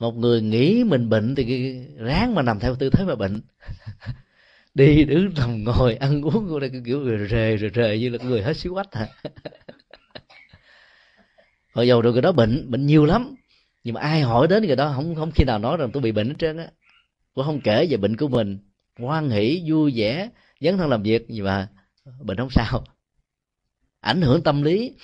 [0.00, 3.40] một người nghĩ mình bệnh thì ráng mà nằm theo tư thế mà bệnh.
[4.74, 8.24] Đi đứng nằm ngồi ăn uống của đây kiểu người rề rề rề như là
[8.24, 9.08] người hết xíu quách hả?
[11.74, 13.34] Hồi dầu rồi người đó bệnh bệnh nhiều lắm.
[13.84, 16.12] Nhưng mà ai hỏi đến người đó không không khi nào nói rằng tôi bị
[16.12, 16.66] bệnh hết trơn á.
[17.34, 18.58] Cũng không kể về bệnh của mình.
[18.98, 20.28] Hoan hỷ vui vẻ
[20.60, 21.68] dấn thân làm việc nhưng mà
[22.20, 22.84] bệnh không sao.
[24.00, 24.94] Ảnh hưởng tâm lý.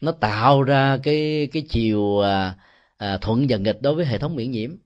[0.00, 2.54] Nó tạo ra cái cái chiều à,
[3.02, 4.76] à, thuận và nghịch đối với hệ thống miễn nhiễm.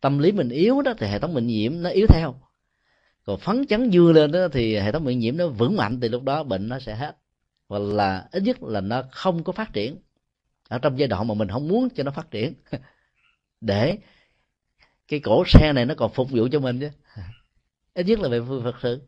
[0.00, 2.34] Tâm lý mình yếu đó thì hệ thống miễn nhiễm nó yếu theo.
[3.24, 6.08] Còn phấn chấn vui lên đó thì hệ thống miễn nhiễm nó vững mạnh thì
[6.08, 7.16] lúc đó bệnh nó sẽ hết.
[7.68, 9.98] Hoặc là ít nhất là nó không có phát triển.
[10.68, 12.54] Ở trong giai đoạn mà mình không muốn cho nó phát triển.
[13.60, 13.98] Để
[15.08, 16.90] cái cổ xe này nó còn phục vụ cho mình chứ.
[17.94, 19.02] Ít nhất là về phương phật sự.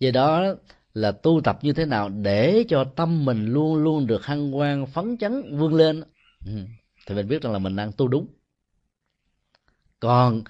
[0.00, 0.54] Vì đó
[0.94, 4.86] là tu tập như thế nào để cho tâm mình luôn luôn được hăng hoan
[4.86, 6.02] phấn chấn, vươn lên.
[6.46, 6.52] Ừ.
[7.06, 8.26] Thì mình biết rằng là mình đang tu đúng.
[10.00, 10.42] Còn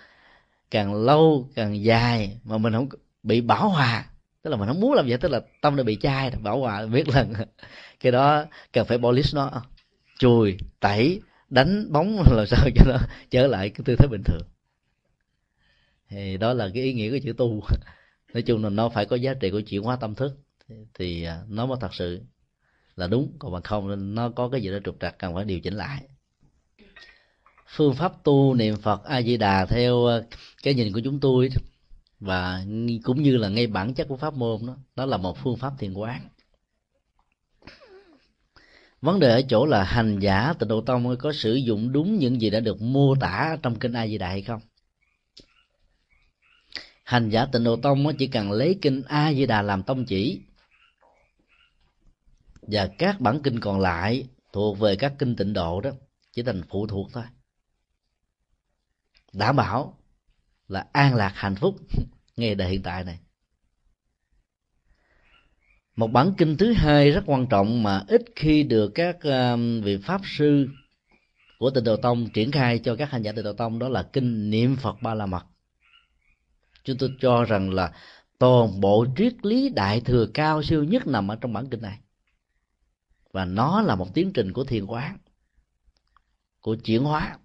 [0.71, 2.89] càng lâu càng dài mà mình không
[3.23, 4.07] bị bảo hòa,
[4.43, 6.87] tức là mình không muốn làm vậy, tức là tâm nó bị chai bảo hòa,
[6.87, 7.27] biết là
[8.01, 9.63] cái đó cần phải polish nó.
[10.19, 12.99] Chùi, tẩy, đánh bóng, làm sao cho nó
[13.31, 14.43] trở lại cái tư thế bình thường.
[16.09, 17.63] Thì đó là cái ý nghĩa của chữ tu.
[18.35, 20.39] nói chung là nó phải có giá trị của chuyển hóa tâm thức.
[20.95, 22.21] Thì à, nó mới thật sự
[22.97, 23.33] là đúng.
[23.39, 26.03] Còn mà không nó có cái gì đó trục trặc cần phải điều chỉnh lại.
[27.67, 30.21] Phương pháp tu niệm phật a di đà theo à,
[30.63, 31.49] cái nhìn của chúng tôi
[32.21, 32.65] và
[33.05, 35.73] cũng như là ngay bản chất của pháp môn đó đó là một phương pháp
[35.79, 36.29] thiền quán.
[39.01, 42.41] Vấn đề ở chỗ là hành giả tịnh độ tông có sử dụng đúng những
[42.41, 44.61] gì đã được mô tả trong kinh a di đà hay không?
[47.05, 50.41] Hành giả tịnh độ tông chỉ cần lấy kinh a di đà làm tông chỉ.
[52.63, 55.91] Và các bản kinh còn lại thuộc về các kinh tịnh độ đó,
[56.33, 57.25] chỉ thành phụ thuộc thôi.
[59.33, 59.99] Đảm bảo
[60.69, 61.77] là an lạc hạnh phúc
[62.37, 63.19] ngay đời hiện tại này.
[65.97, 69.97] Một bản kinh thứ hai rất quan trọng mà ít khi được các um, vị
[69.97, 70.69] pháp sư
[71.59, 74.03] của tịnh độ tông triển khai cho các hành giả tịnh độ tông, đó là
[74.03, 75.45] kinh niệm phật ba la mật
[76.85, 77.93] chúng tôi cho rằng là
[78.39, 81.99] toàn bộ triết lý đại thừa cao siêu nhất nằm ở trong bản kinh này.
[83.33, 85.19] Và nó là một tiến trình của thiền quán
[86.61, 87.39] của chuyển hóa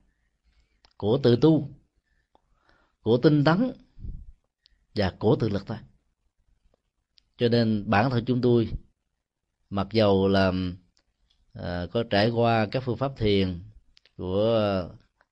[0.98, 1.70] của tự tu
[3.02, 3.72] của tinh tấn
[4.96, 5.78] và của tự lực thôi.
[7.38, 8.72] Cho nên bản thân chúng tôi
[9.70, 10.52] mặc dầu là
[11.54, 13.64] à, có trải qua các phương pháp thiền
[14.18, 14.90] của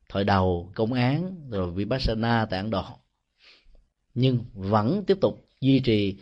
[0.10, 3.00] thời đầu công án rồi vipassana tạng đoạn độ
[4.18, 6.18] nhưng vẫn tiếp tục duy trì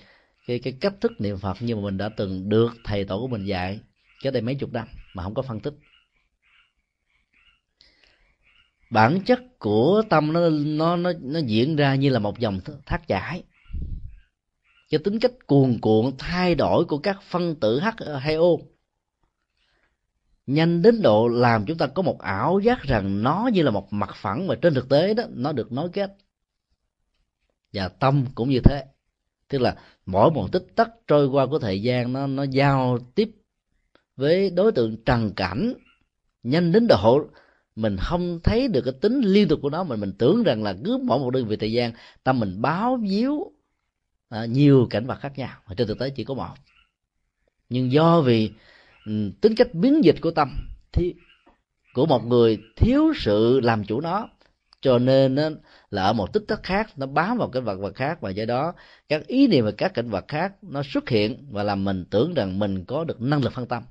[0.48, 3.28] cái cái cách thức niệm phật như mà mình đã từng được thầy tổ của
[3.28, 3.80] mình dạy
[4.22, 5.74] cái đây mấy chục năm mà không có phân tích.
[8.90, 13.08] Bản chất của tâm nó nó nó nó diễn ra như là một dòng thác
[13.08, 13.44] chảy.
[14.90, 17.88] Cái tính cách cuồn cuộn, thay đổi của các phân tử H,
[18.20, 18.50] hay O.
[20.48, 23.94] Nhanh đến độ làm chúng ta có một ảo giác rằng nó như là một
[23.94, 26.12] mặt phẳng mà trên thực tế đó, nó được nối kết
[27.76, 28.86] và tâm cũng như thế.
[29.48, 29.76] Tức là
[30.06, 33.30] mỗi một tích tắc trôi qua của thời gian nó nó giao tiếp
[34.16, 35.74] với đối tượng trần cảnh
[36.44, 37.26] nhanh đến độ
[37.76, 40.76] mình không thấy được cái tính liên tục của nó mình mình tưởng rằng là
[40.86, 41.92] cứ mỗi một đơn vị thời gian
[42.24, 43.52] tâm mình báo víu
[44.30, 45.58] à, nhiều cảnh vật khác nhau.
[45.68, 46.54] Mà trên thực tế chỉ có một.
[47.70, 48.52] Nhưng do vì
[49.06, 50.56] um, tính cách biến dịch của tâm
[50.92, 51.16] thì
[51.94, 54.30] của một người thiếu sự làm chủ nó
[54.82, 55.36] cho nên
[55.96, 58.46] là ở một tích tắc khác, nó bám vào cái vật vật khác và do
[58.46, 58.74] đó
[59.10, 62.34] các ý niệm về các cảnh vật khác nó xuất hiện và làm mình tưởng
[62.34, 63.84] rằng mình có được năng lực phân tâm.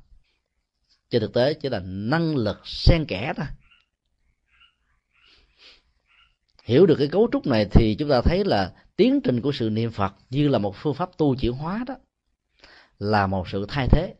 [1.11, 3.47] Trên thực tế chỉ là năng lực xen kẽ thôi.
[6.65, 9.71] Hiểu được cái cấu trúc này thì chúng ta thấy là tiến trình của sự
[9.71, 11.95] niệm phật như là một phương pháp tu chuyển hóa đó,
[12.99, 14.15] là một sự thay thế.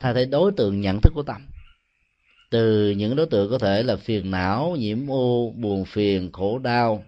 [0.00, 1.46] Thay thế đối tượng nhận thức của tâm
[2.52, 7.04] từ những đối tượng có thể là phiền não, nhiễm ô buồn phiền, khổ đau,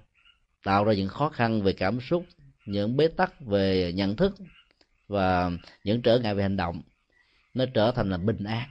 [0.65, 2.27] tạo ra những khó khăn về cảm xúc,
[2.67, 4.35] những bế tắc về nhận thức
[5.09, 5.51] và
[5.85, 6.83] những trở ngại về hành động.
[7.55, 8.69] Nó trở thành là bình an.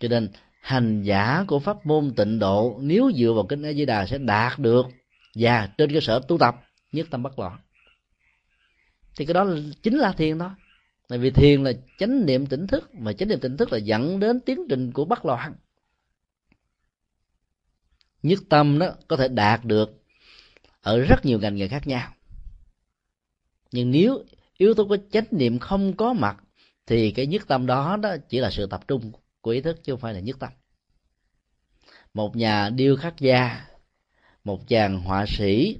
[0.00, 0.28] Cho nên,
[0.60, 4.18] hành giả của pháp môn tịnh độ, nếu dựa vào kinh a di đà sẽ
[4.18, 4.86] đạt được
[5.34, 6.54] và trên cơ sở tu tập,
[6.92, 7.58] nhất tâm bất loạn.
[9.16, 9.46] Thì cái đó
[9.82, 10.56] chính là thiền đó
[11.08, 14.20] tại vì thiền là chánh niệm tỉnh thức, mà chánh niệm tỉnh thức là dẫn
[14.20, 15.54] đến tiến trình của bất loạn
[18.26, 20.02] nhất tâm đó có thể đạt được
[20.82, 22.12] ở rất nhiều ngành nghề khác nhau.
[23.72, 24.24] Nhưng nếu
[24.56, 26.36] yếu tố của chánh niệm không có mặt,
[26.86, 29.92] thì cái nhất tâm đó đó chỉ là sự tập trung của ý thức chứ
[29.92, 30.52] không phải là nhất tâm.
[32.14, 33.66] Một nhà điêu khắc gia,
[34.44, 35.78] một chàng họa sĩ,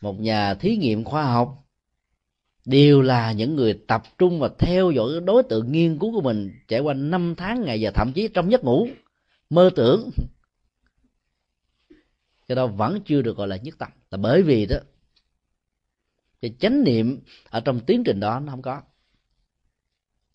[0.00, 1.61] một nhà thí nghiệm khoa học
[2.64, 6.52] đều là những người tập trung và theo dõi đối tượng nghiên cứu của mình
[6.68, 8.88] trải qua năm tháng ngày và thậm chí trong giấc ngủ.
[9.50, 10.10] Mơ tưởng.
[12.48, 13.88] Cái đó vẫn chưa được gọi là nhất tâm.
[14.10, 14.76] Là bởi vì đó,
[16.40, 17.20] cái chánh niệm
[17.50, 18.82] ở trong tiến trình đó nó không có.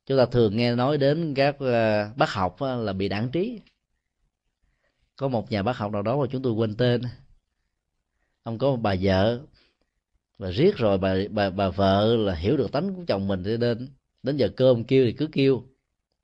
[0.05, 3.59] Chúng ta thường nghe nói đến các ờ, bác học là bị đảng trí.
[5.15, 7.01] Có một nhà bác học nào đó mà chúng tôi quên tên.
[8.43, 9.41] Ông có một bà vợ
[10.37, 13.57] và riết rồi bà bà bà vợ là hiểu được tánh của chồng mình thì
[13.57, 13.87] đến
[14.23, 15.63] đến giờ cơm kêu thì cứ kêu.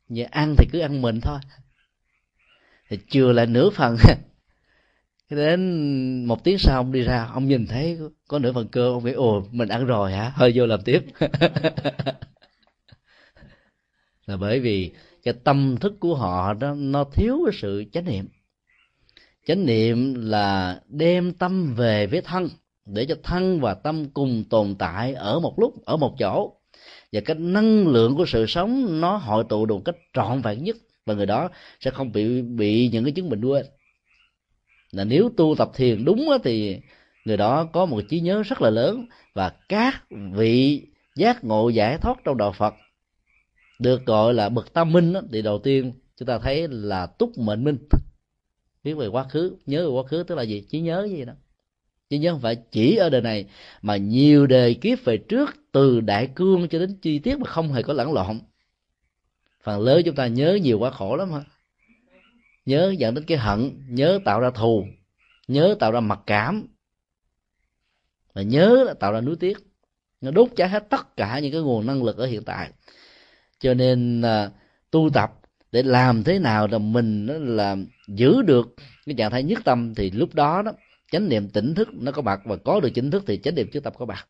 [0.07, 1.39] Nhưng ăn thì cứ ăn mình thôi.
[2.89, 3.98] Thì chừa lại nửa phần.
[5.30, 9.06] Đến một tiếng sau ông đi ra, ông nhìn thấy có nửa phần cơm, ông
[9.06, 10.31] nghĩ, ồ, mình ăn rồi hả?
[10.36, 11.06] Hơi vô làm tiếp.
[14.25, 14.92] Là bởi vì
[15.24, 18.27] cái tâm thức của họ đó nó thiếu cái sự chánh niệm.
[19.48, 22.50] Chánh niệm là đem tâm về với thân
[22.85, 26.53] để cho thân và tâm cùng tồn tại ở một lúc, ở một chỗ.
[27.12, 30.77] Và cái năng lượng của sự sống, nó hội tụ được cách trọn vẹn nhất.
[31.06, 31.50] Và người đó
[31.80, 33.65] sẽ không bị bị những cái chứng bệnh quên
[34.91, 36.80] là nếu tu tập thiền đúng thì
[37.25, 39.06] người đó có một trí nhớ rất là lớn.
[39.33, 40.03] Và các
[40.33, 40.81] vị
[41.15, 42.74] giác ngộ giải thoát trong đạo Phật
[43.80, 47.63] được gọi là bậc tam minh thì đầu tiên chúng ta thấy là túc mệnh
[47.63, 47.77] minh.
[48.83, 50.65] Biết về quá khứ, nhớ về quá khứ, tức là gì?
[50.69, 51.33] Trí nhớ gì đó
[52.13, 53.45] chứ nhớ không phải chỉ ở đời này
[53.81, 57.74] mà nhiều đề kiếp về trước từ đại cương cho đến chi tiết mà không
[57.74, 58.39] hề có lẫn lộn.
[59.63, 61.44] Phần lớn chúng ta nhớ nhiều quá khổ lắm hả?
[62.65, 64.86] Nhớ dẫn đến cái hận nhớ tạo ra thù
[65.48, 66.68] nhớ tạo ra mặc cảm
[68.33, 69.57] và nhớ tạo ra nuối tiếc.
[70.21, 72.71] Nó đốt cháy hết tất cả những cái nguồn năng lực ở hiện tại.
[73.59, 74.50] Cho nên à,
[74.92, 75.31] tu tập
[75.71, 77.75] để làm thế nào là mình nó là
[78.07, 78.75] giữ được
[79.06, 80.71] cái trạng thái nhất tâm thì lúc đó đó
[81.13, 83.69] chánh niệm tỉnh thức nó có mặt và có được chính thức thì chánh niệm
[83.71, 84.27] trước tâm có mặt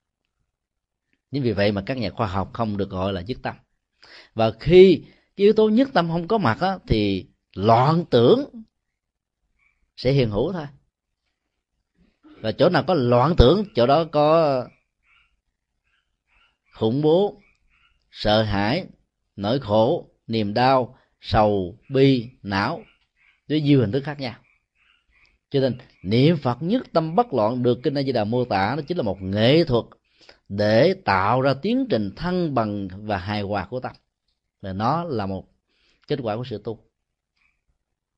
[1.34, 3.56] nhưng vì vậy mà các nhà khoa học không được gọi là nhất tâm.
[4.34, 5.04] Và khi
[5.36, 8.64] cái yếu tố nhất tâm không có mặt á, thì loạn tưởng
[9.96, 10.66] sẽ hiện hữu thôi.
[12.42, 14.68] Và chỗ nào có loạn tưởng chỗ đó có
[16.74, 17.42] khủng bố
[18.12, 18.86] sợ hãi
[19.36, 22.84] nỗi khổ niềm đau sầu bi não.
[23.50, 24.43] Với nhiều hình thức khác nhau
[25.54, 28.74] cho nên, niệm phật nhất tâm bất loạn được kinh a di đà mô tả
[28.78, 29.86] nó chính là một nghệ thuật
[30.50, 33.92] để tạo ra tiến trình thăng bằng và hài hòa của tâm.
[34.62, 35.46] Và nó là một
[36.08, 36.80] kết quả của sự tu.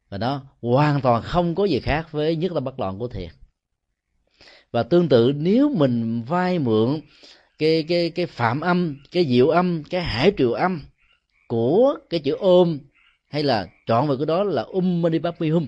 [0.09, 3.29] Và nó hoàn toàn không có gì khác với nhất tâm bất loạn của thiền.
[4.71, 7.01] Và tương tự, nếu mình vay mượn
[7.57, 10.81] cái cái cái phạm âm, cái diệu âm, cái hải triều âm
[11.47, 12.79] của cái chữ ôm,
[13.29, 15.67] hay là chọn vào cái đó là um mani hum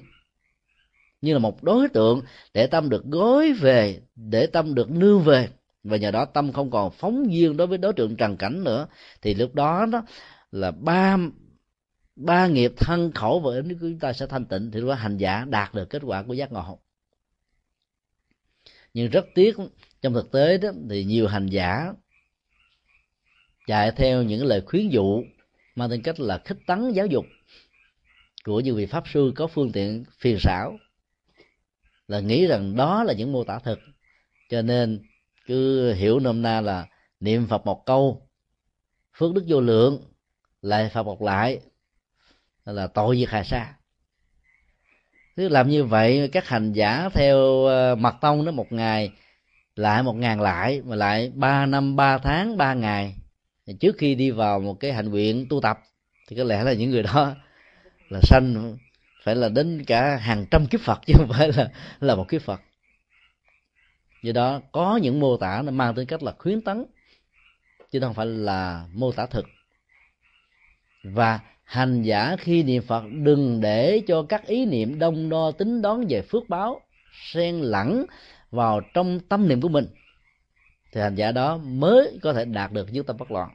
[1.22, 2.22] như là một đối tượng
[2.54, 5.50] để tâm được gối về, để tâm được nương về.
[5.84, 8.88] Và nhờ đó tâm không còn phóng duyên đối với đối tượng trần cảnh nữa.
[9.22, 10.04] Thì lúc đó đó
[10.52, 11.18] là ba
[12.16, 14.96] ba nghiệp thân khẩu và ứng của chúng ta sẽ thanh tịnh thì lúc đó
[14.96, 16.80] hành giả đạt được kết quả của giác ngộ.
[18.94, 19.56] Nhưng rất tiếc,
[20.02, 21.94] trong thực tế đó, thì nhiều hành giả
[23.68, 25.24] chạy theo những lời khuyến dụ
[25.76, 27.26] mang tính cách là khích tấn giáo dục
[28.44, 30.78] của những vị pháp sư có phương tiện phiền xảo
[32.08, 33.80] là nghĩ rằng đó là những mô tả thực
[34.50, 35.00] cho nên,
[35.46, 36.88] cứ hiểu nôm na là
[37.20, 38.22] niệm phật một câu,
[39.18, 40.02] phước đức vô lượng,
[40.62, 41.60] lại phật một lại,
[42.66, 43.74] là tội diệt hà sa.
[45.36, 49.12] Cứ làm như vậy, các hành giả theo ờ, mặt mật tông đó một ngày,
[49.76, 53.16] lại một ngàn lại, mà lại ba năm, ba tháng, ba ngày.
[53.80, 55.80] Trước khi đi vào một cái hành nguyện tu tập,
[56.28, 57.36] thì có lẽ là những người đó
[58.10, 58.78] là sanh
[59.28, 62.42] phải là đến cả hàng trăm kiếp phật, chứ không phải là là một kiếp
[62.42, 62.62] phật.
[64.24, 66.86] Do đó, có những mô tả nó mang tính cách là khuyến tấn,
[67.92, 69.46] chứ không phải là mô tả thực.
[71.04, 75.82] Và hành giả khi niệm phật, đừng để cho các ý niệm đông đo tính
[75.82, 76.82] đón về phước báo
[77.34, 78.06] xen lẫn
[78.52, 79.86] vào trong tâm niệm của mình,
[80.92, 83.50] thì hành giả đó mới có thể đạt được nhất tâm bất loạn.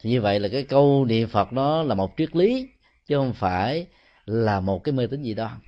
[0.00, 2.68] Thì như vậy là cái câu niệm phật đó là một triết lý,
[3.06, 3.86] chứ không phải
[4.26, 5.60] là một cái mê tín gì đó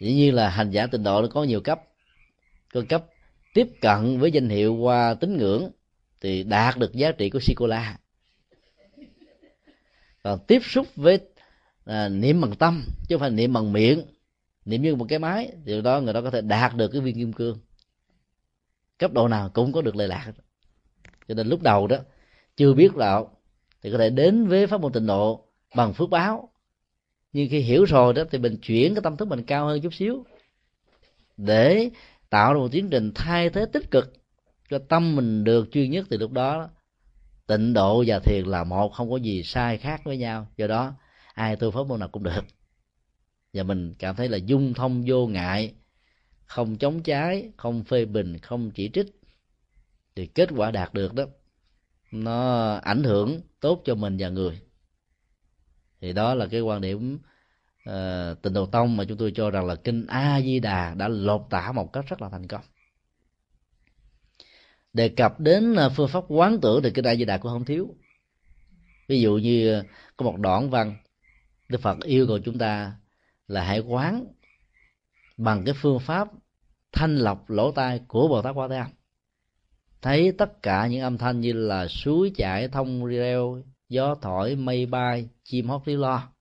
[0.00, 1.80] dĩ nhiên là hành giả tịnh độ nó có nhiều cấp.
[2.74, 3.04] Có cấp
[3.54, 5.70] tiếp cận với danh hiệu qua tín ngưỡng
[6.20, 7.98] thì đạt được giá trị của si cô la
[10.22, 11.18] còn tiếp xúc với
[11.84, 14.02] à, niệm bằng tâm chứ không phải niệm bằng miệng
[14.64, 17.14] niệm như một cái máy thì đó người đó có thể đạt được cái viên
[17.14, 17.58] kim cương.
[18.98, 20.32] Cấp độ nào cũng có được lệ lạc
[21.28, 21.96] cho nên lúc đầu đó
[22.56, 23.40] chưa biết đạo
[23.82, 25.45] thì có thể đến với pháp môn tịnh độ
[25.76, 26.48] bằng phước báo.
[27.32, 29.94] Nhưng khi hiểu rồi đó, thì mình chuyển cái tâm thức mình cao hơn chút
[29.94, 30.24] xíu,
[31.36, 31.90] để
[32.30, 34.12] tạo ra một tiến trình thay thế tích cực
[34.70, 36.68] cho tâm mình được chuyên nhất thì lúc đó.
[37.46, 40.46] Tịnh độ và thiền là một, không có gì sai khác với nhau.
[40.56, 40.94] Do đó,
[41.34, 42.44] ai tu pháp môn nào cũng được.
[43.52, 45.74] Và mình cảm thấy là dung thông vô ngại,
[46.44, 49.06] không chống trái, không phê bình, không chỉ trích,
[50.16, 51.24] thì kết quả đạt được đó,
[52.12, 54.60] nó ảnh hưởng tốt cho mình và người
[56.00, 57.18] thì đó là cái quan điểm
[57.84, 60.94] ờ, uh, tịnh độ tông mà chúng tôi cho rằng là kinh a di đà
[60.94, 62.62] đã lột tả một cách rất là thành công.
[64.92, 67.64] Đề cập đến ờ, phương pháp quán tưởng thì kinh a di đà cũng không
[67.64, 67.94] thiếu.
[69.08, 69.82] Ví dụ như
[70.16, 70.96] có một đoạn văn
[71.68, 72.92] đức phật yêu cầu chúng ta
[73.46, 74.26] là hãy quán
[75.36, 76.28] bằng cái phương pháp
[76.92, 78.86] thanh lọc lỗ tai của bồ tát quan thế âm.
[80.02, 84.86] Thấy tất cả những âm thanh như là suối chảy thông reo gió thổi mây
[84.86, 86.32] bay chim hót líu lo.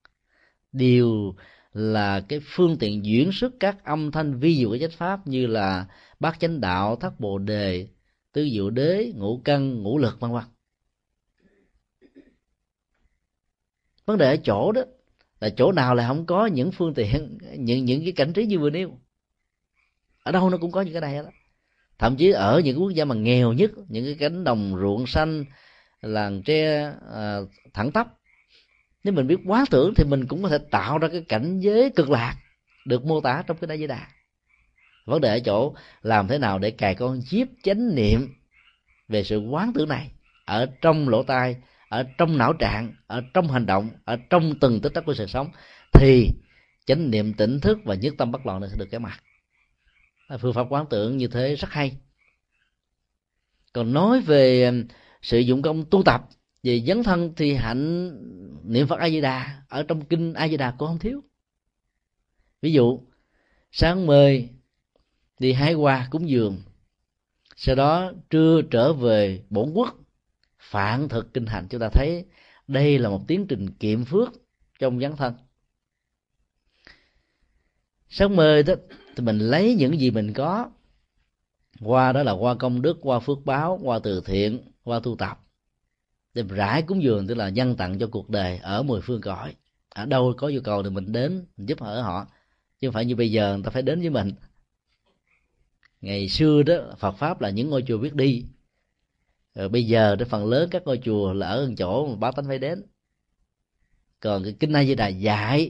[0.71, 1.35] Đều
[1.73, 5.47] là cái phương tiện diễn xuất các âm thanh vi diệu của chánh pháp như
[5.47, 5.85] là
[6.19, 7.87] bát chánh đạo thất bồ đề
[8.31, 10.43] tứ diệu đế ngũ căn ngũ lực vân vân.
[14.05, 14.81] Vấn đề ở chỗ đó
[15.39, 18.59] là chỗ nào lại không có những phương tiện những những cái cảnh trí như
[18.59, 18.99] vừa nêu.
[20.23, 21.29] Ở đâu nó cũng có những cái này đó.
[21.97, 25.45] Thậm chí ở những quốc gia mà nghèo nhất những cái cánh đồng ruộng xanh
[26.01, 27.39] làng tre à,
[27.73, 28.07] thẳng tắp
[29.05, 31.89] nếu mình biết quá tưởng thì mình cũng có thể tạo ra cái cảnh giới
[31.95, 32.35] cực lạc
[32.85, 34.07] được mô tả trong cái đại di đà.
[35.05, 38.33] Vấn đề ở chỗ làm thế nào để cài con chip chánh niệm
[39.07, 40.11] về sự quán tưởng này
[40.45, 41.55] ở trong lỗ tai,
[41.89, 45.25] ở trong não trạng, ở trong hành động, ở trong từng tích tắc của sự
[45.25, 45.49] sống
[45.93, 46.29] thì
[46.85, 49.23] chánh niệm tỉnh thức và nhất tâm bất loạn này sẽ được cái mặt.
[50.39, 51.97] Phương pháp quán tưởng như thế rất hay.
[53.73, 54.83] Còn nói về ừ,
[55.21, 56.21] sự dụng công tu tập
[56.65, 58.11] về dấn thân thì hạnh
[58.63, 61.21] niệm phật a di đà ở trong kinh a di đà cũng không thiếu.
[62.61, 62.99] Ví dụ,
[63.71, 64.49] sáng mời
[65.39, 66.61] đi hái hoa cúng dường.
[67.55, 69.95] Sau đó trưa trở về bổn quốc,
[70.59, 72.25] phản thực kinh hành chúng ta thấy
[72.67, 74.29] đây là một tiến trình kiệm phước
[74.79, 75.33] trong dấn thân.
[78.09, 78.73] Sáng mời đó,
[79.15, 80.69] thì mình lấy những gì mình có.
[81.81, 85.44] Qua đó là qua công đức qua phước báo qua từ thiện qua tu tập
[86.35, 89.55] để rải cúng dường, tức là nhân tặng cho cuộc đời ở mười phương cõi.
[89.89, 92.27] Ở đâu có nhu cầu thì mình đến, mình giúp ở họ,
[92.79, 94.31] chứ không phải như bây giờ người ta phải đến với mình.
[96.01, 98.45] Ngày xưa đó, Phật pháp là những ngôi chùa biết đi.
[99.55, 102.47] Rồi bây giờ đó, phần lớn các ngôi chùa là ở chỗ mà báo tánh
[102.47, 102.83] phải đến.
[104.19, 105.69] Còn cái kinh A Di Đà dạy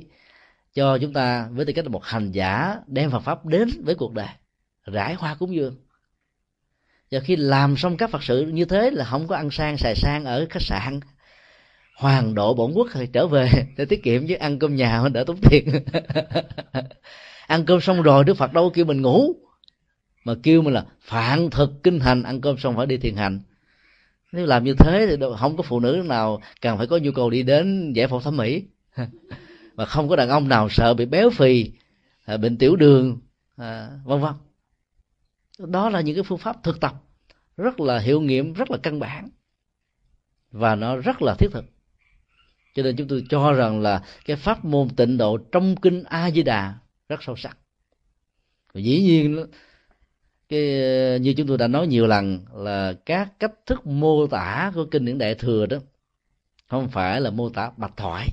[0.73, 3.95] cho chúng ta với tư cách là một hành giả đem Phật pháp đến với
[3.95, 4.29] cuộc đời,
[4.83, 5.75] rải hoa cúng dường
[7.11, 9.95] và khi làm xong các phật sự như thế là không có ăn sang, xài
[9.95, 10.99] sang ở khách sạn.
[11.95, 15.23] Hoàng độ bổn quốc thì trở về để tiết kiệm chứ ăn cơm nhà đỡ
[15.27, 15.65] tốn tiền.
[17.47, 19.35] Ăn cơm xong rồi đức phật đâu kêu mình ngủ,
[20.25, 23.39] mà kêu mình là phạn thực kinh hành, ăn cơm xong phải đi thiền hành.
[24.31, 27.29] Nếu làm như thế thì không có phụ nữ nào cần phải có nhu cầu
[27.29, 28.63] đi đến giải phẫu thẩm mỹ.
[29.75, 31.71] Và không có đàn ông nào sợ bị béo phì
[32.25, 33.17] à, bệnh tiểu đường
[33.57, 34.33] à, vân vân
[35.59, 36.93] đó là những cái phương pháp thực tập
[37.57, 39.29] rất là hiệu nghiệm, rất là căn bản.
[40.51, 41.65] Và nó rất là thiết thực.
[42.75, 46.31] Cho nên chúng tôi cho rằng là cái pháp môn tịnh độ trong kinh a
[46.31, 46.73] di đà
[47.09, 47.57] rất sâu sắc.
[48.73, 49.45] Và dĩ nhiên,
[50.49, 50.61] cái,
[51.19, 55.05] như chúng tôi đã nói nhiều lần là các cách thức mô tả của kinh
[55.05, 55.77] điển đại thừa đó
[56.67, 58.27] không phải là mô tả bạch thoại.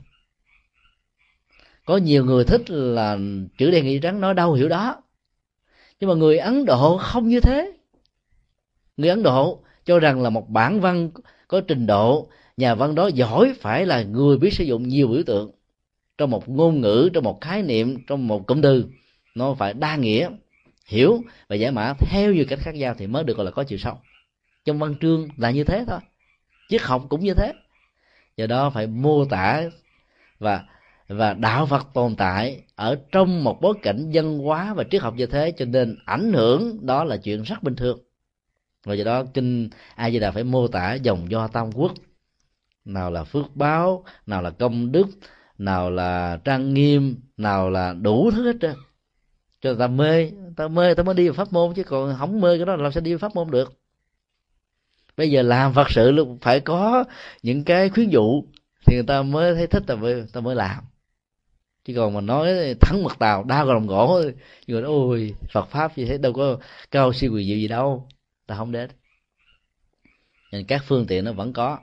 [1.84, 3.18] Có nhiều người thích là
[3.58, 5.02] chữ đen nghị trắng nói đâu hiểu đó
[6.02, 7.72] nhưng mà người ấn độ không như thế.
[8.96, 11.10] Người ấn độ cho rằng là một bản văn
[11.48, 15.22] có trình độ, nhà văn đó giỏi phải là người biết sử dụng nhiều biểu
[15.26, 15.50] tượng.
[16.18, 18.84] Trong một ngôn ngữ, trong một khái niệm, trong một cụm từ,
[19.34, 20.28] nó phải đa nghĩa,
[20.86, 23.64] hiểu và giải mã theo nhiều cách khác nhau thì mới được gọi là có
[23.64, 23.98] chiều sâu.
[24.64, 26.00] Trong văn chương là như thế thôi,
[26.68, 27.52] triết học cũng như thế.
[28.36, 29.62] Do đó phải mô tả
[30.38, 30.64] và
[31.12, 35.14] và đạo phật tồn tại ở trong một bối cảnh dân hóa và triết học
[35.16, 37.98] như thế, cho nên ảnh hưởng đó là chuyện rất bình thường.
[38.84, 41.92] Và do đó, kinh a di đà phải mô tả dòng do tam quốc.
[42.84, 45.06] Nào là phước báo, nào là công đức,
[45.58, 48.74] nào là trang nghiêm, nào là đủ thứ hết trơn.
[49.60, 52.56] Cho ta mê ta mê, ta mới đi vào pháp môn, chứ còn không mê
[52.56, 53.72] cái đó, làm sao đi vào pháp môn được?
[55.16, 57.04] Bây giờ làm phật sự luôn, phải có
[57.42, 58.42] những cái khuyến dụ
[58.86, 60.84] thì người ta mới thấy thích, ta mới ta mới làm
[61.84, 64.22] chứ còn mà nói thắng mật tàu đau vào lòng gỗ
[64.66, 66.58] người nói ôi phật pháp như thế đâu có
[66.90, 68.08] cao siêu quyền diệu gì đâu.
[68.46, 68.90] Ta không đến.
[70.52, 71.78] Nên các phương tiện nó vẫn có.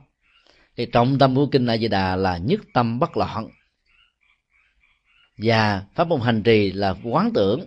[0.76, 3.50] Cái trọng tâm của kinh a di đà là nhất tâm bất loạn.
[5.38, 7.66] Và pháp môn hành trì là quán tưởng.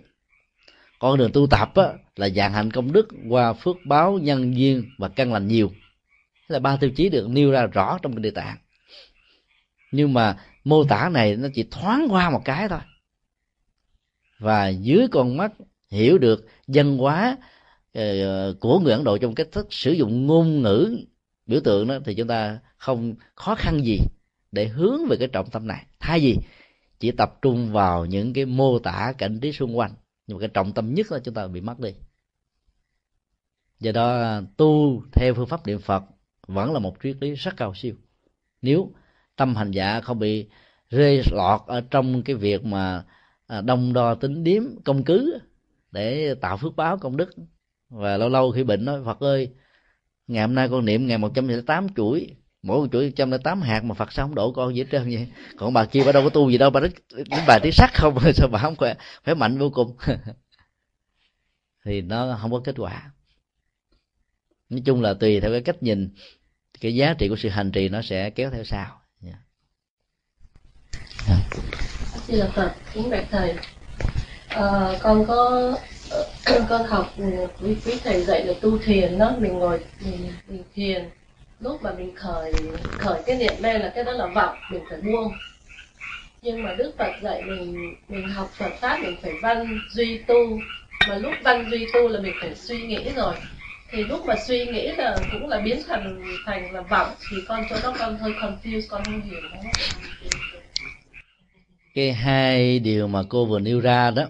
[0.99, 4.83] Con đường tu tập á, là dạng hạnh công đức qua phước báo nhân duyên
[4.97, 5.71] và căn lành nhiều.
[6.47, 8.57] Là ba tiêu chí được nêu ra rõ trong kinh địa tạng.
[9.91, 12.79] Nhưng mà mô tả này nó chỉ thoáng qua một cái thôi.
[14.39, 15.51] Và dưới con mắt
[15.89, 17.37] hiểu được dân hóa
[17.93, 20.97] ờ, của người ấn độ trong cách thức sử dụng ngôn ngữ
[21.45, 23.99] biểu tượng đó, thì chúng ta không khó khăn gì
[24.51, 25.85] để hướng về cái trọng tâm này.
[25.99, 26.37] Thay vì
[26.99, 29.91] chỉ tập trung vào những cái mô tả cảnh trí xung quanh,
[30.27, 31.93] nhưng mà cái trọng tâm nhất là chúng ta bị mất đi.
[33.79, 36.03] Do đó, tu theo phương pháp niệm phật
[36.47, 37.95] vẫn là một triết lý rất cao siêu.
[38.61, 38.91] Nếu
[39.35, 40.47] tâm hành giả không bị
[40.89, 43.03] rơi lọt ở trong cái việc mà
[43.47, 45.39] à, đông đo tính điếm, công cứ
[45.91, 47.29] để tạo phước báo công đức.
[47.89, 49.49] Và lâu lâu khi bệnh nói, phật ơi,
[50.27, 53.31] ngày hôm nay con niệm ngày một trăm lẻ tám chuỗi, mỗi một chuỗi trăm
[53.31, 55.27] lẻ tám hạt mà phật sao không đổ con gì hết trơn vậy?
[55.57, 56.91] Còn bà kia bà đâu có tu gì đâu, bà đến
[57.47, 59.97] bà tiếng sắc không, sao bà không khỏe khỏe mạnh vô cùng.
[61.85, 63.11] Thì nó không có kết quả.
[64.69, 66.09] Nói chung là tùy theo cái cách nhìn,
[66.81, 69.02] cái giá trị của sự hành trì nó sẽ kéo theo sau.
[71.27, 71.35] Dạ.
[72.27, 73.55] Xin là Phật, kính bạch thầy.
[74.47, 75.71] À, con có
[76.69, 77.23] con học ừ,
[77.61, 81.09] quý quý thầy dạy là tu thiền đó, mình ngồi mình, mình thiền.
[81.59, 82.53] Lúc mà mình khởi
[82.83, 85.31] khởi cái niệm mê là cái đó là vọng mình phải buông.
[86.41, 90.59] Nhưng mà đức phật dạy mình mình học phật pháp mình phải văn duy tu.
[91.09, 93.35] Mà lúc văn duy tu là mình phải suy nghĩ rồi.
[93.91, 97.65] Thì lúc mà suy nghĩ là cũng là biến thành thành là vọng thì con
[97.69, 99.41] cho đó con hơi confused con không hiểu.
[99.41, 99.69] đó
[101.93, 104.23] cái hai điều mà cô vừa nêu ra đó,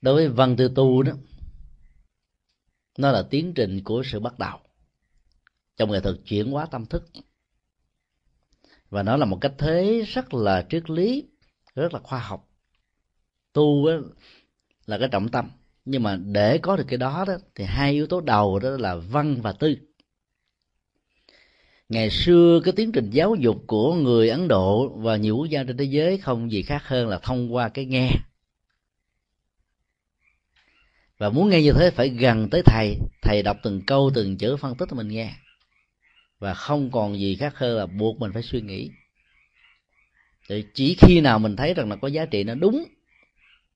[0.00, 1.12] đối với văn tư tu đó,
[2.98, 4.58] nó là tiến trình của sự bắt đầu
[5.76, 7.10] trong nghệ thuật chuyển hóa tâm thức.
[8.90, 11.28] Và nó là một cách thế rất là triết lý,
[11.74, 12.48] rất là khoa học.
[13.52, 13.86] Tu
[14.86, 15.50] là cái trọng tâm,
[15.84, 18.94] nhưng mà để có được cái đó đó, thì hai yếu tố đầu đó là
[18.94, 19.76] văn và tư
[21.88, 25.64] ngày xưa cái tiến trình giáo dục của người ấn độ và nhiều quốc gia
[25.64, 28.10] trên thế giới không gì khác hơn là thông qua cái nghe.
[31.18, 32.96] Và muốn nghe như thế phải gần tới thầy.
[33.22, 35.34] Thầy đọc từng câu, từng chữ, phân tích cho mình nghe.
[36.38, 38.90] Và không còn gì khác hơn là buộc mình phải suy nghĩ.
[40.48, 42.84] Thì chỉ khi nào mình thấy rằng là có giá trị nó đúng,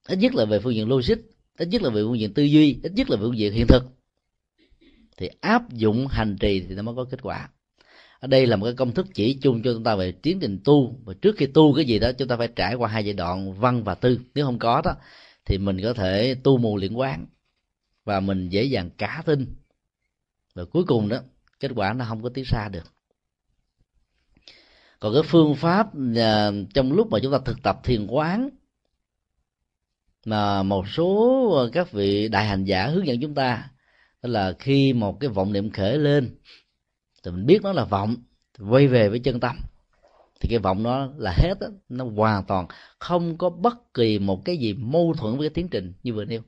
[0.06, 1.16] ít nhất là về phương diện logic,
[1.58, 3.66] ít nhất là về phương diện tư duy, ít nhất là về phương diện hiện
[3.66, 3.82] thực,
[5.16, 7.48] thì áp dụng hành trì thì nó mới có kết quả
[8.20, 10.58] ở đây là một cái công thức chỉ chung cho chúng ta về tiến trình
[10.64, 10.94] tu.
[11.04, 13.52] Và trước khi tu cái gì đó, chúng ta phải trải qua hai giai đoạn,
[13.52, 14.20] văn và tư.
[14.34, 14.94] Nếu không có đó,
[15.44, 17.26] thì mình có thể tu mù liên quán.
[18.04, 19.54] Và mình dễ dàng cả tin.
[20.54, 21.18] Và cuối cùng đó,
[21.60, 22.92] kết quả nó không có tiến xa được.
[25.00, 28.48] Còn cái phương pháp à, trong lúc mà chúng ta thực tập thiền quán,
[30.26, 33.70] mà một số các vị đại hành giả hướng dẫn chúng ta,
[34.22, 36.38] đó là khi một cái vọng niệm khởi lên
[37.22, 38.16] thì mình biết nó là vọng
[38.58, 39.56] quay về với chân tâm.
[40.40, 42.66] Thì cái vọng nó là hết đó, nó hoàn toàn
[42.98, 46.24] không có bất kỳ một cái gì mâu thuẫn với cái tiến trình như vừa
[46.24, 46.40] nêu.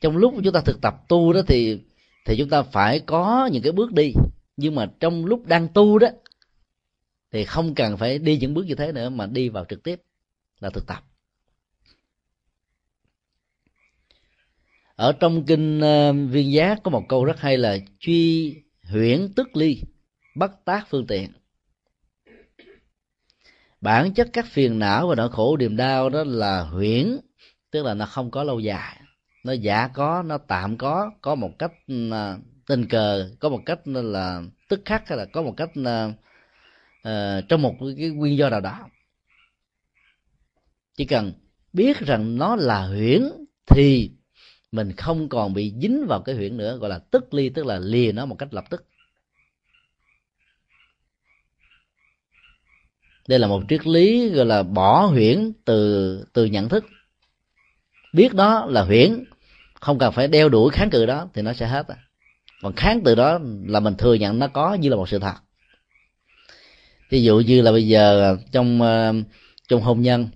[0.00, 1.80] Trong lúc chúng ta thực tập tu đó thì
[2.26, 4.12] thì chúng ta phải có những cái bước đi.
[4.56, 6.08] Nhưng mà trong lúc đang tu đó
[7.32, 10.02] thì không cần phải đi những bước như thế nữa mà đi vào trực tiếp
[10.60, 11.09] là thực tập.
[15.00, 18.54] Ở trong kinh ờ, viên giác có một câu rất hay là truy
[18.90, 19.82] huyễn tức ly
[20.34, 21.32] bất tác phương tiện.
[23.80, 27.18] Bản chất các phiền não và nỗi khổ niềm đau đó là huyễn
[27.70, 29.00] tức là nó không có lâu dài.
[29.44, 32.36] Nó giả có nó tạm có có một cách ừ, à,
[32.66, 37.62] tình cờ có một cách là tức khắc hay là có một cách uh, trong
[37.62, 38.88] một cái nguyên do nào đó.
[40.96, 41.32] Chỉ cần
[41.72, 43.22] biết rằng nó là huyễn
[43.66, 44.10] thì
[44.72, 47.78] mình không còn bị dính vào cái huyễn nữa, gọi là tức ly, tức là
[47.78, 48.84] lìa nó một cách lập tức.
[53.28, 56.84] Đây là một triết lý gọi là bỏ huyễn từ từ nhận thức.
[58.12, 59.24] Biết đó là huyễn,
[59.80, 61.86] không cần phải đeo đuổi kháng cự đó thì nó sẽ hết.
[62.62, 65.34] Còn kháng từ đó là mình thừa nhận nó có như là một sự thật.
[67.10, 69.14] Ví dụ như là bây giờ trong ờ,
[69.68, 70.28] trong hôn nhân,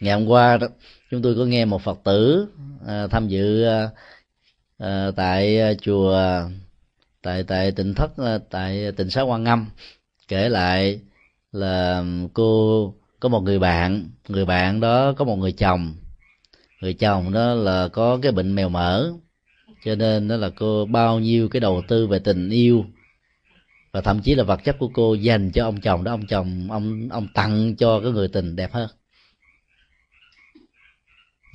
[0.00, 0.66] ngày hôm qua đó
[1.14, 2.48] chúng tôi có nghe một phật tử
[2.82, 6.18] uh, tham dự uh, tại chùa
[7.22, 9.66] tại tại tỉnh thất uh, tại tỉnh xá quan ngâm
[10.28, 11.00] kể lại
[11.52, 15.94] là cô có một người bạn người bạn đó có một người chồng.
[16.80, 19.12] Người chồng đó là có cái bệnh mèo mỡ
[19.84, 22.84] cho nên đó là cô bao nhiêu cái đầu tư về tình yêu.
[23.92, 26.66] Và thậm chí là vật chất của cô dành cho ông chồng đó ông chồng
[26.70, 28.88] ông ông tặng cho cái người tình đẹp hơn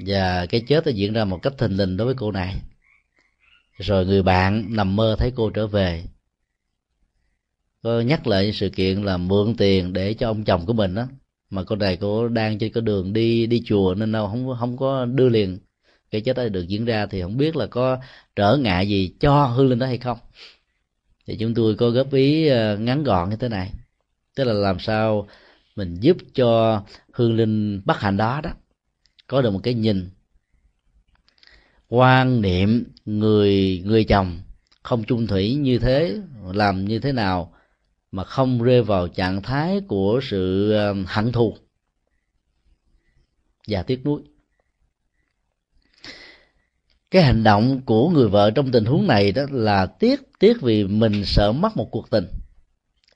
[0.05, 2.55] và cái chết nó diễn ra một cách thình lình đối với cô này.
[3.77, 6.03] Rồi người bạn nằm mơ thấy cô trở về.
[7.83, 11.07] Có nhắc lại sự kiện là mượn tiền để cho ông chồng của mình đó
[11.49, 14.77] mà cô này cô đang trên cái đường đi đi chùa nên đâu không không
[14.77, 15.59] có đưa liền.
[16.11, 17.97] Cái chết đó được diễn ra thì không biết là có
[18.35, 20.17] trở ngại gì cho hương linh đó hay không.
[21.27, 23.71] Thì chúng tôi có góp ý ờ, ngắn gọn như thế này.
[24.35, 25.27] Tức là làm sao
[25.75, 26.81] mình giúp cho
[27.13, 28.51] hương linh bất hạnh đó đó
[29.29, 30.09] có được một cái nhìn
[31.87, 34.41] quan niệm người người chồng
[34.83, 36.17] không chung thủy như thế,
[36.53, 37.53] làm như thế nào
[38.11, 41.57] mà không rơi vào trạng thái của sự ờ, hận thù
[43.67, 44.21] và tiếc nuối.
[47.11, 50.83] Cái hành động của người vợ trong tình huống này đó là tiếc tiếc vì
[50.83, 52.27] mình sợ mất một cuộc tình,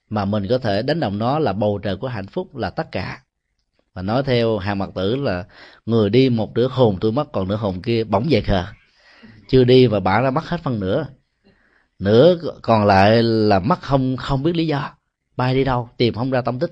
[0.09, 2.91] mà mình có thể đánh đồng nó là bầu trời của hạnh phúc là tất
[2.91, 3.23] cả
[3.93, 5.45] và nói theo hàng mặt tử là
[5.85, 8.65] người đi một nửa hồn, tôi mất còn nửa hồn kia bỗng dậy khờ.
[9.49, 11.07] Chưa đi và bả đã mất hết phần nửa.
[11.99, 14.95] Nửa còn lại là mất không không biết lý do.
[15.35, 16.71] Bay đi đâu, tìm không ra tâm tích.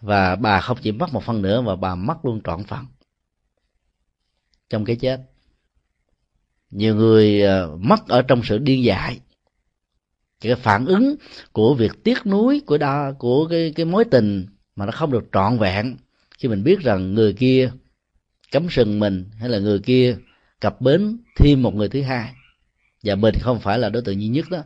[0.00, 2.86] Và bà không chỉ mất một phần nữa mà bà mất luôn trọn phần
[4.70, 5.20] trong cái chết,
[6.70, 9.20] nhiều người ờ, mất ở trong sự điên dại.
[10.40, 11.16] Cái phản ứng
[11.52, 14.46] của việc tiếc nuối của đa, của cái cái mối tình
[14.78, 15.96] mà nó không được trọn vẹn.
[16.38, 17.70] Khi mình biết rằng người kia
[18.52, 20.16] cấm sừng mình hay là người kia
[20.60, 22.32] cặp bến thêm một người thứ hai,
[23.02, 24.58] và mình không phải là đối tượng duy nhất đó,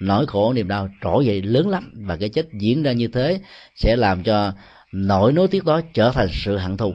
[0.00, 3.40] nỗi khổ, niềm đau trỗi dậy lớn lắm, và cái chết diễn ra như thế
[3.76, 4.52] sẽ làm cho
[4.92, 6.94] nỗi nối tiếc đó trở thành sự hận thù.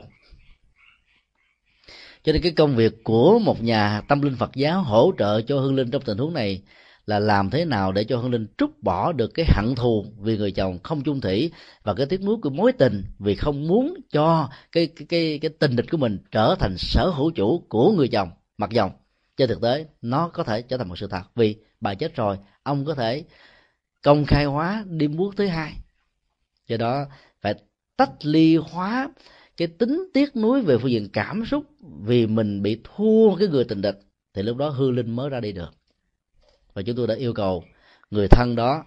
[2.23, 5.59] Cho nên cái công việc của một nhà tâm linh phật giáo hỗ trợ cho
[5.59, 6.61] hương linh trong tình huống này
[7.05, 10.37] là làm thế nào để cho hương linh trút bỏ được cái hận thù vì
[10.37, 11.51] người chồng không chung thủy
[11.83, 15.51] và cái tiếc nuối của mối tình vì không muốn cho cái cái cái, cái
[15.59, 18.91] tình địch của mình trở thành sở hữu chủ của người chồng mặc dòng
[19.37, 22.37] trên thực tế nó có thể trở thành một sự thật vì bà chết rồi
[22.63, 23.23] ông có thể
[24.03, 25.73] công khai hóa đêm bước thứ hai.
[26.67, 27.05] Do đó
[27.41, 27.55] phải
[27.97, 29.09] tách ly hóa
[29.57, 31.63] cái tính tiếc nuối về phương diện cảm xúc
[32.01, 33.99] vì mình bị thua cái người tình địch
[34.33, 35.80] thì lúc đó hư linh mới ra đi được
[36.73, 37.63] và chúng tôi đã yêu cầu
[38.11, 38.83] người thân đó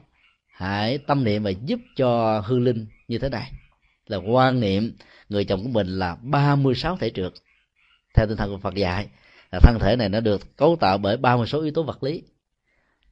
[0.46, 3.52] hãy tâm niệm và giúp cho hư linh như thế này.
[4.06, 4.96] Là quan niệm
[5.28, 7.32] người chồng của mình là 36 thể trượt.
[8.14, 9.08] Theo tinh thần của Phật dạy,
[9.52, 12.22] là thân thể này nó được cấu tạo bởi 36 yếu tố vật lý.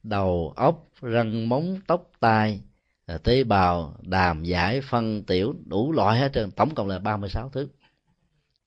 [0.03, 2.61] Đầu óc, răng móng, tóc, tai
[3.23, 6.51] tế bào, đàm giải, phân, tiểu, đủ loại hết trơn.
[6.51, 7.67] Tổng cộng là 36 thứ.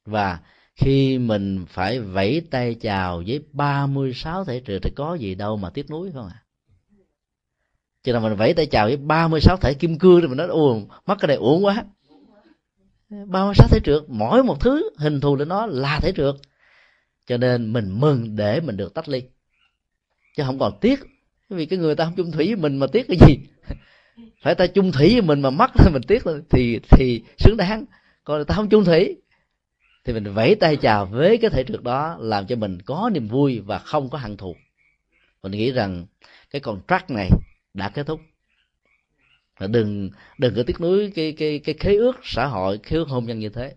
[0.05, 0.39] Và
[0.77, 5.71] khi mình phải vẫy tay chào với 36 thể trượt thì có gì đâu mà
[5.71, 6.43] tiếc nuối không à
[8.07, 10.89] Chứ là mình vẫy tay chào với 36 thể kim cương thì mình nói uổng
[11.07, 11.85] mất cái này uổng quá.
[13.09, 16.35] 36 thể trượt, mỗi một thứ hình thù lên nó là thể trượt.
[17.27, 19.23] Cho nên mình mừng để mình được tách ly.
[20.37, 21.01] Chứ không còn tiếc,
[21.49, 23.39] vì cái người ta không chung thủy với mình mà tiếc cái gì?
[24.43, 27.85] Phải ta chung thủy với mình mà mất mình tiếc thì thì xứng đáng.
[28.25, 29.17] Còn ta không chung thủy
[30.07, 33.29] thì mình vẫy tay chào với cái thể trượt đó, làm cho mình có niềm
[33.29, 34.57] vui và không có hận thù.
[35.43, 36.07] Mình nghĩ rằng
[36.51, 37.31] cái contract này
[37.75, 38.21] đã kết thúc.
[39.61, 43.25] Đừng đừng có tiếc nuối cái cái cái khế ước xã hội, khế ước hôn
[43.25, 43.75] nhân như thế.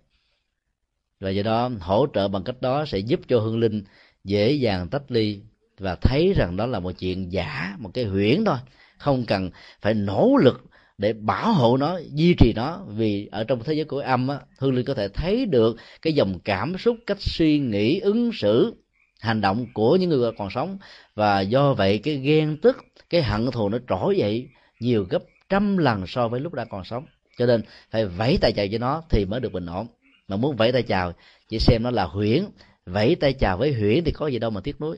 [1.20, 3.84] Và do đó, hỗ trợ bằng cách đó sẽ giúp cho hương linh
[4.24, 5.42] dễ dàng tách ly
[5.78, 8.58] và thấy rằng đó là một chuyện giả, một cái huyễn thôi.
[8.98, 10.69] Không cần phải nỗ lực
[11.00, 12.86] để bảo hộ nó duy trì nó.
[12.88, 16.14] Vì ở trong thế giới của âm á, hương linh có thể thấy được cái
[16.14, 18.74] dòng cảm xúc cách suy nghĩ ứng xử
[19.20, 20.78] hành động của những người còn sống.
[21.16, 22.78] Và do vậy cái ghen tức
[23.10, 24.48] cái hận thù nó trỗi dậy
[24.80, 27.06] nhiều gấp trăm lần so với lúc đã còn sống.
[27.38, 29.88] Cho nên phải vẫy tay chào cho nó thì mới được bình ổn.
[30.28, 31.14] Mà muốn vẫy tay chào
[31.50, 32.46] chỉ xem nó là huyễn.
[32.86, 34.98] Vẫy tay chào với huyễn thì có gì đâu mà tiếc nuối.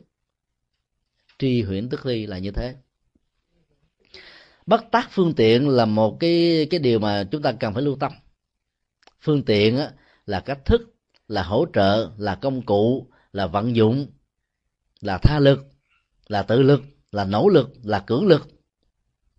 [1.39, 2.73] Tri huyễn tức ly là như thế
[4.65, 7.97] bất tác phương tiện là một cái cái điều mà chúng ta cần phải lưu
[7.99, 8.11] tâm.
[9.21, 9.91] Phương tiện á,
[10.25, 10.95] là cách thức
[11.27, 14.07] là hỗ trợ là công cụ là vận dụng
[15.01, 15.59] là tha lực
[16.27, 18.47] là tự lực là nỗ lực là cưỡng lực.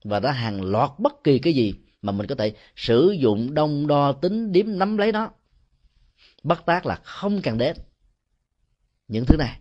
[0.05, 3.87] Và đã hàng loạt bất kỳ cái gì mà mình có thể sử dụng đông
[3.87, 5.31] đo tính điếm nắm lấy nó.
[6.43, 7.77] Bất tác là không cần đến
[9.09, 9.59] những thứ này.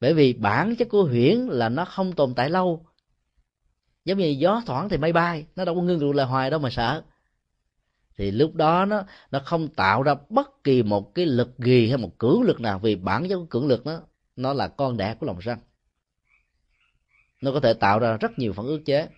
[0.00, 2.86] Bởi vì bản chất của huyễn là nó không tồn tại lâu
[4.08, 6.60] giống như gió thoảng thì mây bay, nó đâu có ngưng tụ lại hoài đâu
[6.60, 7.02] mà sợ.
[8.16, 11.96] Thì lúc đó nó nó không tạo ra bất kỳ một cái lực gì hay
[11.96, 14.00] một cưỡng lực nào vì bản chất của cưỡng lực nó
[14.36, 15.58] nó là con đẻ của lòng sân.
[17.40, 19.08] Nó có thể tạo ra rất nhiều phản ước chế.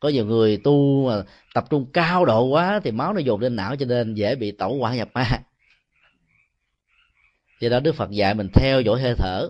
[0.00, 1.22] Có nhiều người tu mà
[1.54, 4.52] tập trung cao độ quá thì máu nó dồn lên não cho nên dễ bị
[4.52, 5.42] tẩu hỏa nhập ma.
[7.60, 9.48] Do đó đức phật dạy mình theo dõi hơi thở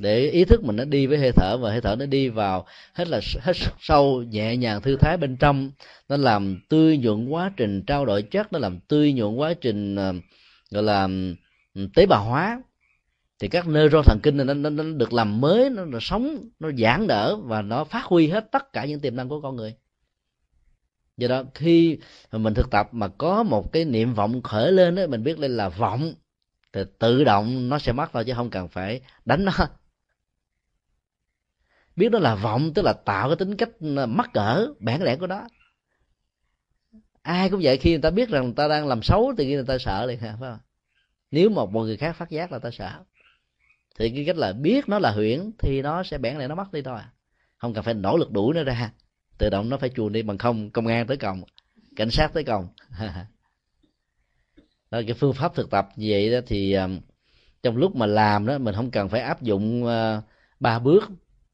[0.00, 2.66] để ý thức mình nó đi với hơi thở và hơi thở nó đi vào
[2.92, 5.70] hết là hết sâu nhẹ nhàng thư thái bên trong.
[6.08, 9.96] Nó làm tươi nhuận quá trình trao đổi chất nó làm tươi nhuận quá trình
[9.96, 10.14] ờ,
[10.70, 11.08] gọi là
[11.74, 12.62] ừ, tế bào hóa.
[13.38, 16.48] Thì các neuron thần kinh này nó, nó, nó được làm mới nó, nó sống
[16.60, 19.56] nó giãn đỡ và nó phát huy hết tất cả những tiềm năng của con
[19.56, 19.74] người.
[21.16, 21.98] Do đó khi
[22.32, 25.50] mình thực tập mà có một cái niệm vọng khởi lên đó mình biết đây
[25.50, 26.14] là vọng
[26.72, 29.52] thì tự động nó sẽ mất thôi chứ không cần phải đánh nó
[31.96, 35.16] biết đó là vọng, tức là tạo cái tính cách ờ, mắc cỡ, bản lẽ
[35.16, 35.42] của nó
[37.26, 39.64] ai cũng vậy, khi người ta biết rằng người ta đang làm xấu thì người
[39.66, 40.58] ta sợ liền, phải không?
[41.30, 43.04] Nếu một một người khác phát giác là ta sợ,
[43.98, 46.72] thì cái cách là biết nó là huyễn thì nó sẽ bẽn lại nó mất
[46.72, 47.10] đi thôi à.
[47.56, 48.92] không cần phải nỗ lực đuổi nó ra.
[49.38, 51.42] Tự động nó phải chuồn đi bằng không, công an tới còng
[51.96, 52.68] cảnh sát tới còng
[54.90, 56.88] đó, cái phương pháp thực tập như vậy đó thì ờ,
[57.62, 60.22] trong lúc mà làm đó, mình không cần phải áp dụng ờ,
[60.60, 61.04] ba bước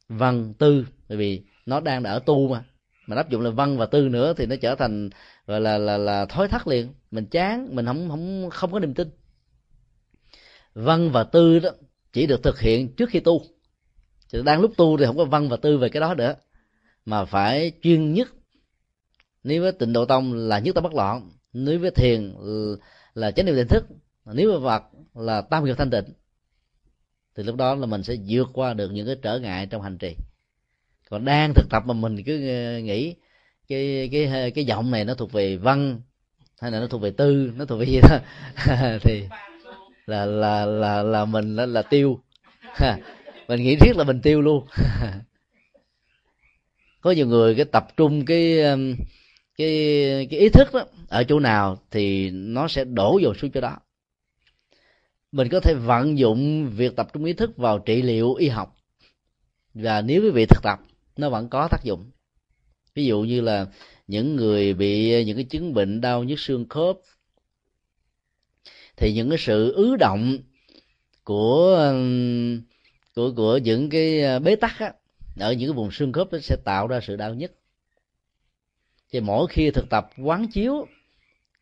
[0.09, 2.65] văn tư bởi vì nó đang ở tu mà.
[3.07, 5.11] Mà áp dụng là văn và tư nữa thì nó trở thành,
[5.47, 6.88] gọi là là là thói thắt liền.
[7.11, 9.09] Mình chán, mình không không không có niềm tin.
[10.75, 11.71] Văn và tư đó
[12.12, 13.43] chỉ được thực hiện trước khi tu.
[14.33, 16.35] Thì đang lúc tu thì không có văn và tư về cái đó nữa.
[17.05, 18.29] Mà phải chuyên nhất.
[19.45, 21.31] Nếu với tịnh độ tông là nhất tâm bất loạn.
[21.53, 22.35] Nếu với thiền
[23.15, 23.85] là chánh niệm tỉnh thức.
[24.35, 24.83] Nếu với vật
[25.15, 26.05] là tam nghiệp thanh tịnh
[27.37, 29.99] thì lúc đó là mình sẽ vượt qua được những cái trở ngại trong hành
[29.99, 30.16] trì.
[31.11, 33.14] Còn đang thực tập mà mình cứ ờ, nghĩ
[33.68, 36.01] cái cái ờ, cái giọng này nó thuộc về văn
[36.61, 38.18] hay là nó thuộc về tư nó thuộc về gì đó
[39.03, 39.25] thì
[40.07, 42.21] là là là là mình là, là tiêu.
[43.49, 44.66] Mình nghĩ thiết là mình tiêu luôn.
[47.01, 48.59] Có nhiều người cái tập trung cái
[49.57, 53.61] cái cái ý thức đó ở chỗ nào thì nó sẽ đổ vào xuống chỗ
[53.61, 53.77] đó
[55.33, 58.77] mình có thể vận dụng việc tập trung ý thức vào trị liệu y học.
[59.75, 60.81] Và nếu quý vị thực tập
[61.16, 62.11] nó vẫn có tác dụng.
[62.95, 63.66] Ví dụ như là
[64.07, 66.97] những người bị những cái chứng bệnh đau nhức xương khớp
[68.97, 70.38] thì những cái sự ứ động
[71.25, 71.95] của
[73.14, 74.92] của của những cái bế tắc á,
[75.40, 77.53] ở những cái vùng xương khớp nó sẽ tạo ra sự đau nhức.
[79.12, 80.87] Thì mỗi khi thực tập quán chiếu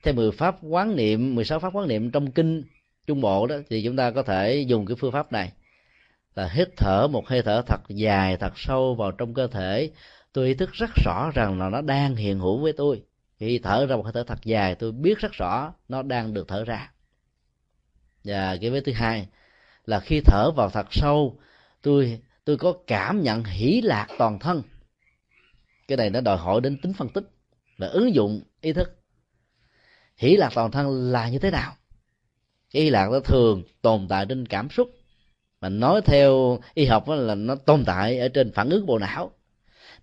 [0.02, 2.64] theo 10 pháp quán niệm 16 pháp quán niệm trong kinh
[3.10, 5.52] trung bộ đó, thì chúng ta có thể dùng cái phương pháp này.
[6.34, 9.90] Là hít thở một hơi thở thật dài, thật sâu vào trong cơ thể.
[10.32, 13.02] Tôi ý thức rất rõ rằng là nó đang hiện hữu với tôi.
[13.38, 16.48] Khi thở ra một hơi thở thật dài, tôi biết rất rõ nó đang được
[16.48, 16.92] thở ra.
[18.24, 19.28] Và cái vế thứ hai
[19.84, 21.38] là khi thở vào thật sâu,
[21.82, 24.62] tôi tôi có cảm nhận hỷ lạc toàn thân.
[25.88, 27.24] Cái này nó đòi hỏi đến tính phân tích
[27.78, 28.96] và ứng dụng ý thức.
[30.16, 31.76] Hỷ lạc toàn thân là như thế nào?
[32.70, 34.90] Cái hỷ lạc nó thường tồn tại trên cảm xúc.
[35.60, 39.30] Mà nói theo y học là nó tồn tại ở trên phản ứng bộ não.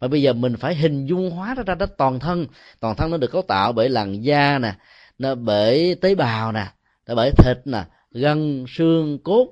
[0.02, 2.48] Mà bây giờ mình phải hình dung hóa nó ra đó toàn thân.
[2.80, 4.76] Toàn thân nó được cấu tạo bởi làn da nè,
[5.18, 6.68] nó bởi tế bào nè,
[7.08, 9.48] nó bởi thịt nè, gân, xương, cốt,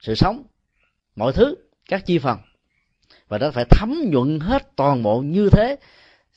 [0.00, 0.42] sự sống,
[1.16, 1.54] mọi thứ,
[1.88, 2.38] các chi phần.
[3.28, 5.76] Và nó phải thấm nhuận hết toàn bộ như thế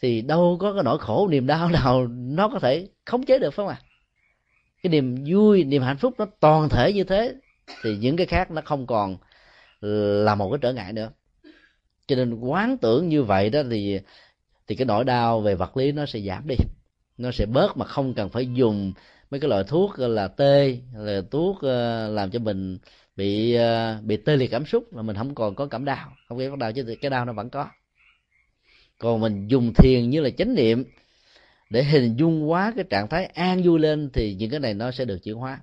[0.02, 3.50] thì đâu có cái nỗi khổ, niềm đau nào nó có thể khống chế được,
[3.54, 3.82] phải không ạ?
[3.84, 3.91] à?
[4.84, 7.36] Cái niềm vui, niềm hạnh phúc nó toàn thể như thế,
[7.84, 9.18] thì những cái khác nó không còn
[9.82, 11.10] là một cái trở ngại nữa.
[12.08, 14.00] Cho nên quán tưởng như vậy đó thì
[14.68, 16.56] thì cái nỗi đau về vật lý nó sẽ giảm đi.
[17.18, 18.94] Nó sẽ bớt mà không cần phải dùng
[19.32, 22.78] mấy cái loại thuốc là tê, là thuốc ờ, làm cho mình
[23.16, 26.14] bị ờ, bị tê liệt cảm xúc là mình không còn có cảm đau.
[26.28, 27.68] Không có cảm đau chứ cái đau nó vẫn có.
[28.98, 30.84] Còn mình dùng thiền như là chánh niệm
[31.72, 34.92] để hình dung hóa cái trạng thái an vui lên thì những cái này nó
[34.92, 35.60] sẽ được chuyển hóa.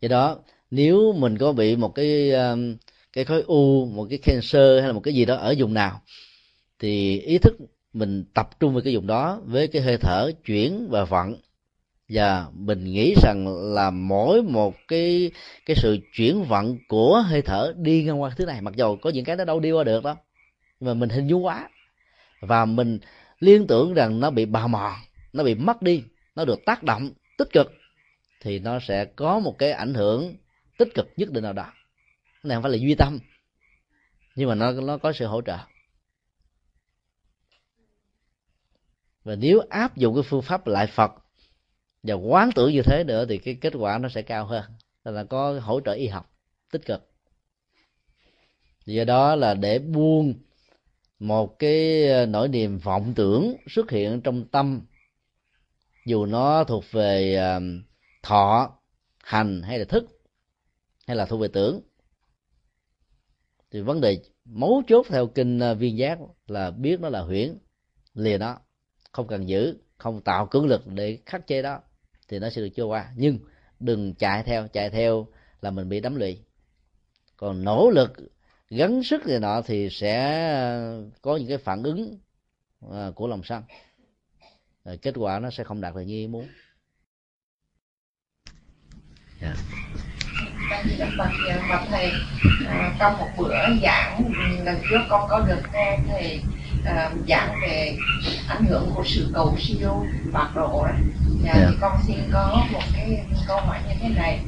[0.00, 0.38] Do đó,
[0.70, 2.76] nếu mình có bị một cái um,
[3.12, 6.00] cái khối u, một cái cancer hay là một cái gì đó ở vùng nào,
[6.78, 7.56] thì ý thức
[7.92, 11.36] mình tập trung vào cái vùng đó với cái hơi thở chuyển và vận.
[12.08, 15.30] Và mình nghĩ rằng là mỗi một cái
[15.66, 19.10] cái sự chuyển vận của hơi thở đi ngang qua thứ này, mặc dù có
[19.10, 20.16] những cái nó đâu đi qua được đó
[20.80, 21.68] nhưng mà mình hình dung quá.
[22.40, 22.98] Và mình
[23.44, 24.92] liên tưởng rằng nó bị bào mòn,
[25.32, 26.04] nó bị mất đi,
[26.34, 27.72] nó được tác động tích cực,
[28.40, 30.36] thì nó sẽ có một cái ảnh hưởng
[30.78, 31.72] tích cực nhất định nào đó.
[32.42, 33.18] Này không phải là duy tâm,
[34.34, 35.58] nhưng mà nó nó có sự hỗ trợ.
[39.24, 41.12] Và nếu áp dụng cái phương pháp lại phật
[42.02, 44.64] và quán tưởng như thế nữa thì cái kết quả nó sẽ cao hơn,
[45.04, 46.30] là có hỗ trợ y học
[46.70, 47.10] tích cực.
[48.86, 50.34] Do đó là để buông
[51.18, 54.86] một cái ờ, nỗi niềm vọng tưởng xuất hiện trong tâm.
[56.06, 57.60] Dù nó thuộc về ờ,
[58.22, 58.78] thọ,
[59.24, 60.04] hành hay là thức,
[61.06, 61.80] hay là thuộc về tưởng.
[63.70, 67.58] Thì vấn đề mấu chốt theo kinh ờ, viên giác là biết nó là huyễn,
[68.14, 68.58] lìa nó,
[69.12, 71.80] không cần giữ, không tạo cưỡng lực để khắc chế đó,
[72.28, 73.12] thì nó sẽ được trôi qua.
[73.16, 73.38] Nhưng
[73.80, 75.26] đừng chạy theo chạy theo
[75.60, 76.38] là mình bị đắm lụy.
[77.36, 78.12] Còn nỗ lực
[78.74, 80.50] gắng sức này nọ thì sẽ
[81.22, 82.18] có những cái phản ứng
[82.92, 83.62] à, của lòng sân
[85.02, 86.46] kết quả nó sẽ không đạt được như ý muốn
[89.40, 89.56] yeah.
[90.98, 91.06] Dạ.
[91.68, 92.12] Bạch thầy
[92.68, 94.32] à, trong một bữa giảng
[94.64, 96.40] lần trước con có được nghe thầy
[96.84, 97.96] à, giảng về
[98.48, 100.94] ảnh hưởng của sự cầu siêu bạc độ đó.
[101.44, 101.68] Dạ, yeah.
[101.70, 104.40] thì con xin có một cái câu hỏi như thế này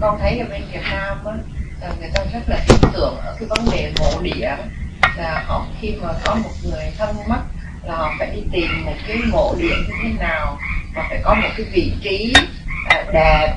[0.00, 1.38] con thấy ở bên Việt Nam á,
[1.84, 4.56] Ờ, người ta rất là tin tưởng ở cái vấn đề mộ địa
[5.16, 7.40] là họ khi mà có một người thân mất
[7.82, 10.58] là họ phải đi tìm một cái mộ địa như thế nào
[10.94, 12.34] và phải có một cái vị trí
[12.90, 13.56] ờ, đẹp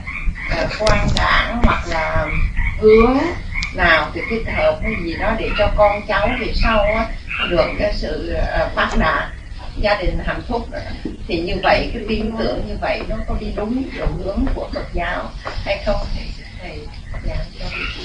[0.49, 2.27] ờ, quan đảng hoặc là
[2.79, 3.17] hướng
[3.75, 7.05] nào thì thích hợp hay gì đó để cho con cháu về sau á,
[7.49, 8.37] được cái sự
[8.75, 9.29] phát đạt
[9.81, 10.67] gia đình hạnh phúc.
[11.27, 14.69] Thì như vậy cái tin tưởng như vậy nó có đi đúng đường hướng của
[14.73, 16.21] Phật giáo hay không thì
[16.61, 16.79] thầy
[17.27, 17.96] giảng cho biết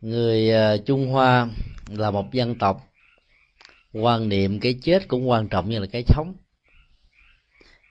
[0.00, 1.48] người à, Trung Hoa
[1.88, 2.86] là một dân tộc.
[3.92, 6.34] Quan niệm cái chết cũng quan trọng như là cái sống.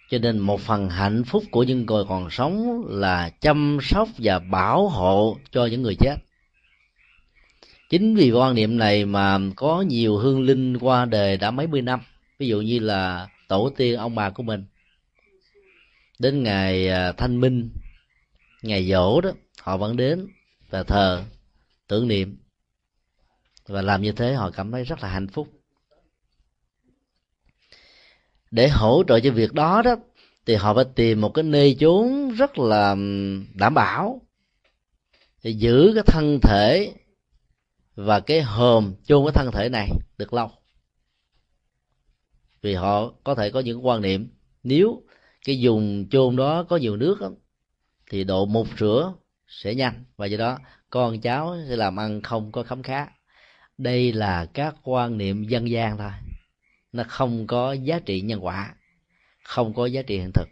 [0.09, 4.39] Cho nên một phần hạnh phúc của những người còn sống là chăm sóc và
[4.39, 6.15] bảo hộ cho những người chết.
[7.89, 11.81] Chính vì quan niệm này mà có nhiều hương linh qua đời đã mấy mươi
[11.81, 11.99] năm.
[12.39, 14.65] Ví dụ như là tổ tiên ông bà của mình.
[16.19, 17.69] Đến ngày à, thanh minh,
[18.61, 20.27] ngày dỗ đó họ vẫn đến
[20.69, 21.23] và thờ
[21.87, 22.37] tưởng niệm.
[23.67, 25.47] Và làm như thế họ cảm thấy rất là hạnh phúc.
[28.51, 29.95] Để hỗ trợ cho việc đó đó
[30.45, 32.95] thì họ phải tìm một cái nơi chốn rất là
[33.53, 34.21] đảm bảo
[35.43, 36.93] để giữ cái thân thể
[37.95, 40.51] và cái hòm chôn cái thân thể này được lâu.
[42.61, 44.29] Vì họ có thể có những quan niệm
[44.63, 45.03] nếu
[45.45, 47.31] cái dùng chôn đó có nhiều nước đó,
[48.11, 49.13] thì độ một rửa
[49.49, 50.59] sẽ nhanh và do đó,
[50.89, 53.07] con cháu sẽ làm ăn không có khấm khá.
[53.77, 56.11] Đây là các quan niệm dân gian thôi.
[56.91, 58.75] Nó không có giá trị nhân quả,
[59.43, 60.47] không có giá trị hiện thực.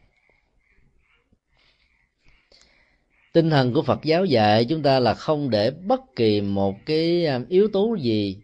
[3.34, 7.26] Tinh thần của phật giáo dạy chúng ta là không để bất kỳ một cái
[7.26, 8.38] à, yếu tố gì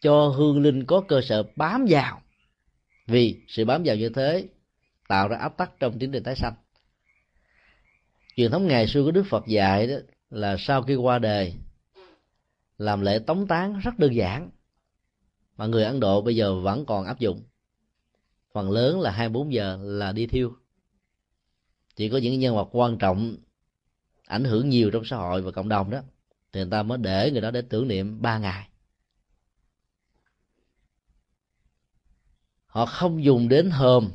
[0.00, 2.22] cho hương linh có cơ sở bám vào.
[3.06, 4.44] Vì sự bám vào như thế,
[5.08, 6.54] tạo ra áp tắc trong tiến trình tái sanh
[8.38, 9.94] truyền thống ngày xưa của đức phật dạy đó
[10.30, 11.54] là sau khi qua đời,
[12.78, 14.50] làm lễ tống tán rất đơn giản,
[15.56, 17.42] mà người ấn độ bây giờ vẫn còn áp dụng.
[18.52, 20.52] Phần lớn là 24 giờ là đi thiêu.
[21.96, 23.36] Chỉ có những nhân vật quan trọng
[24.26, 26.00] ảnh hưởng nhiều trong xã hội và cộng đồng đó,
[26.52, 28.68] thì người ta mới để người đó để tưởng niệm ba ngày.
[32.66, 34.10] Họ không dùng đến hôm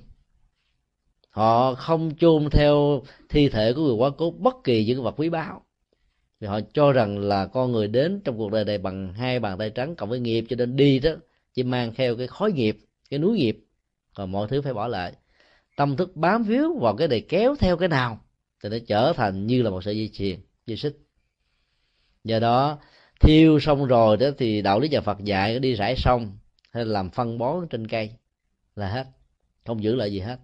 [1.33, 5.29] họ không chôn theo thi thể của người quá cố bất kỳ những vật quý
[5.29, 5.61] báu.
[6.39, 9.57] Vì họ cho rằng là con người đến trong cuộc đời này bằng hai bàn
[9.57, 11.11] tay trắng cộng với nghiệp, cho nên đi đó
[11.53, 12.77] chỉ mang theo cái khói nghiệp,
[13.09, 13.65] cái núi nghiệp.
[14.15, 15.13] Còn mọi thứ phải bỏ lại.
[15.77, 18.19] Tâm thức bám víu vào cái này kéo theo cái nào
[18.63, 20.97] thì nó trở thành như là một sợi dây chuyền, dây xích.
[22.23, 22.77] Do đó,
[23.19, 26.37] thiêu xong rồi đó thì đạo lý nhà phật dạy, đi rải sông
[26.71, 28.11] hay làm phân bón trên cây
[28.75, 29.07] là hết,
[29.65, 30.39] không giữ lại gì hết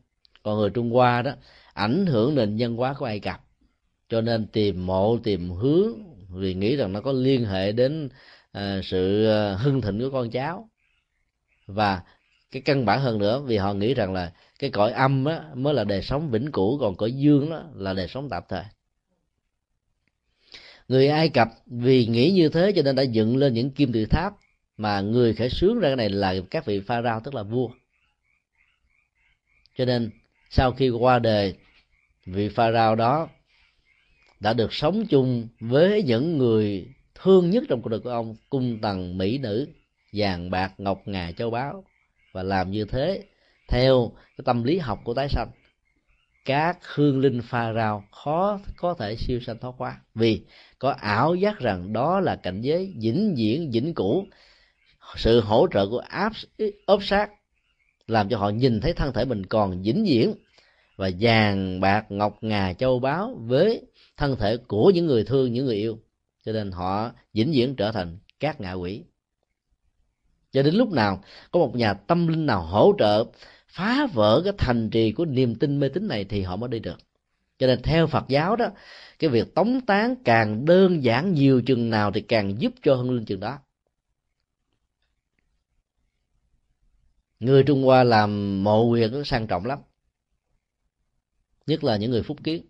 [0.50, 1.32] còn người trung hoa đó
[1.74, 3.42] ảnh hưởng nền nhân hóa của ai cập.
[4.10, 5.94] Cho nên tìm mộ tìm hướng
[6.30, 8.10] vì nghĩ rằng nó có liên hệ đến
[8.52, 10.70] à, sự à, hưng thịnh của con cháu.
[11.68, 12.02] Và
[12.52, 15.74] cái căn bản hơn nữa vì họ nghĩ rằng là cái cõi âm á, mới
[15.74, 18.64] là đời sống vĩnh cửu còn cõi dương đó là đời sống tạm thời.
[20.88, 24.06] Người ai cập vì nghĩ như thế cho nên đã dựng lên những kim tự
[24.06, 24.34] tháp
[24.78, 27.70] mà người khởi xướng ra cái này là các vị pharaoh tức là vua.
[29.78, 30.10] Cho nên
[30.50, 31.56] sau khi qua đời,
[32.26, 33.30] vị pharaoh đó
[34.40, 38.80] đã được sống chung với những người thương nhất trong cuộc đời của ông, cung
[38.82, 39.68] tần mỹ nữ,
[40.14, 41.84] vàng bạc ngọc ngà châu báu,
[42.32, 43.24] và làm như thế
[43.68, 45.50] theo cái tâm lý học của tái sanh.
[46.46, 50.42] Các hương linh pha rao khó, có thể siêu sanh thoát qua, vì
[50.80, 54.26] có ảo giác rằng đó là cảnh giới vĩnh viễn, vĩnh cửu.
[55.16, 56.34] Sự hỗ trợ của áp
[56.86, 57.30] ốp sát
[58.10, 60.34] làm cho họ nhìn thấy thân thể mình còn vĩnh viễn
[60.96, 63.82] và vàng bạc ngọc ngà châu báu với
[64.18, 66.00] thân thể của những người thương, những người yêu.
[66.46, 69.04] Cho nên họ vĩnh viễn trở thành các ngạ quỷ.
[70.52, 73.26] Cho đến lúc nào có một nhà tâm linh nào hỗ trợ
[73.68, 76.80] phá vỡ cái thành trì của niềm tin mê tín này thì họ mới đi
[76.80, 76.98] được.
[77.60, 78.70] Cho nên theo phật giáo đó,
[79.20, 83.12] cái việc tống tán càng đơn giản nhiều chừng nào thì càng giúp cho hưng
[83.12, 83.58] linh chừng đó.
[87.40, 89.80] Người trung hoa làm mộ quyệt nó sang trọng lắm.
[91.68, 92.66] Nhất là những người phúc kiến.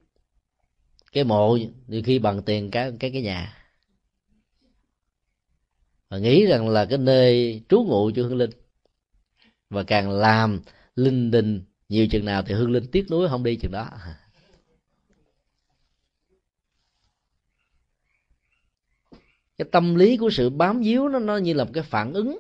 [1.11, 1.57] Cái mộ
[1.88, 3.55] nhiều khi bằng tiền cái cái cái nhà.
[6.09, 8.51] Và nghĩ rằng là cái nơi trú ngụ cho hương linh.
[9.70, 10.59] Và càng làm
[10.95, 13.89] linh đình nhiều chừng nào thì hương linh tiếc nuối không đi chừng đó.
[19.57, 22.39] Cái tâm lý của sự bám víu nó nó như là một cái phản ứng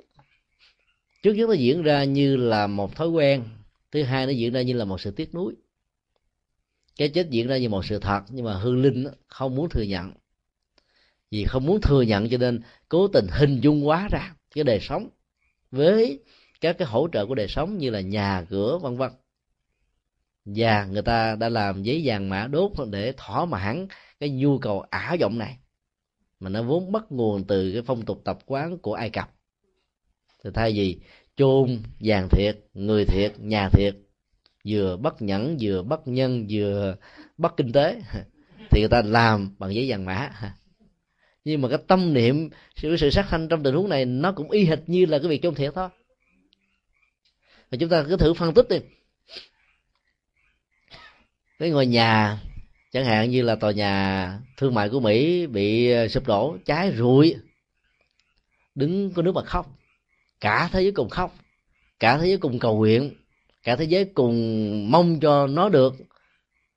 [1.23, 3.43] trước nhất nó diễn ra như là một thói quen,
[3.91, 5.55] thứ hai nó diễn ra như là một sự tiếc nuối.
[6.97, 9.81] Cái chết diễn ra như một sự thật, nhưng mà hương linh không muốn thừa
[9.81, 10.11] nhận.
[11.31, 14.79] Vì không muốn thừa nhận cho nên cố tình hình dung quá ra cái đời
[14.81, 15.09] sống
[15.71, 16.19] với
[16.61, 19.11] các cái hỗ trợ của đời sống như là nhà, cửa, vân vân.
[20.45, 23.87] Và người ta đã làm giấy vàng mã đốt để thỏa mãn
[24.19, 25.57] cái nhu cầu ảo vọng này.
[26.39, 29.38] Mà nó vốn bắt nguồn từ cái phong tục tập quán của ai cập
[30.43, 30.97] thì thay vì
[31.35, 33.95] chôn vàng thiệt, người thiệt, nhà thiệt,
[34.67, 36.95] vừa bất nhẫn, vừa bất nhân, vừa
[37.37, 38.01] bất kinh tế,
[38.71, 40.31] thì người ta làm bằng giấy vàng mã.
[41.43, 44.51] Nhưng mà cái tâm niệm, sự sự sát sanh trong tình huống này, nó cũng
[44.51, 45.89] y hệt như là cái việc chôn thiệt thôi.
[47.71, 48.77] Và chúng ta cứ thử phân tích đi.
[51.59, 52.39] Cái ngôi nhà,
[52.91, 57.35] chẳng hạn như là tòa nhà thương mại của mỹ bị sụp đổ, cháy rụi,
[58.75, 59.78] đứng có nước mà khóc
[60.41, 61.35] cả thế giới cùng khóc
[61.99, 63.15] cả thế giới cùng cầu nguyện
[63.63, 65.93] cả thế giới cùng mong cho nó được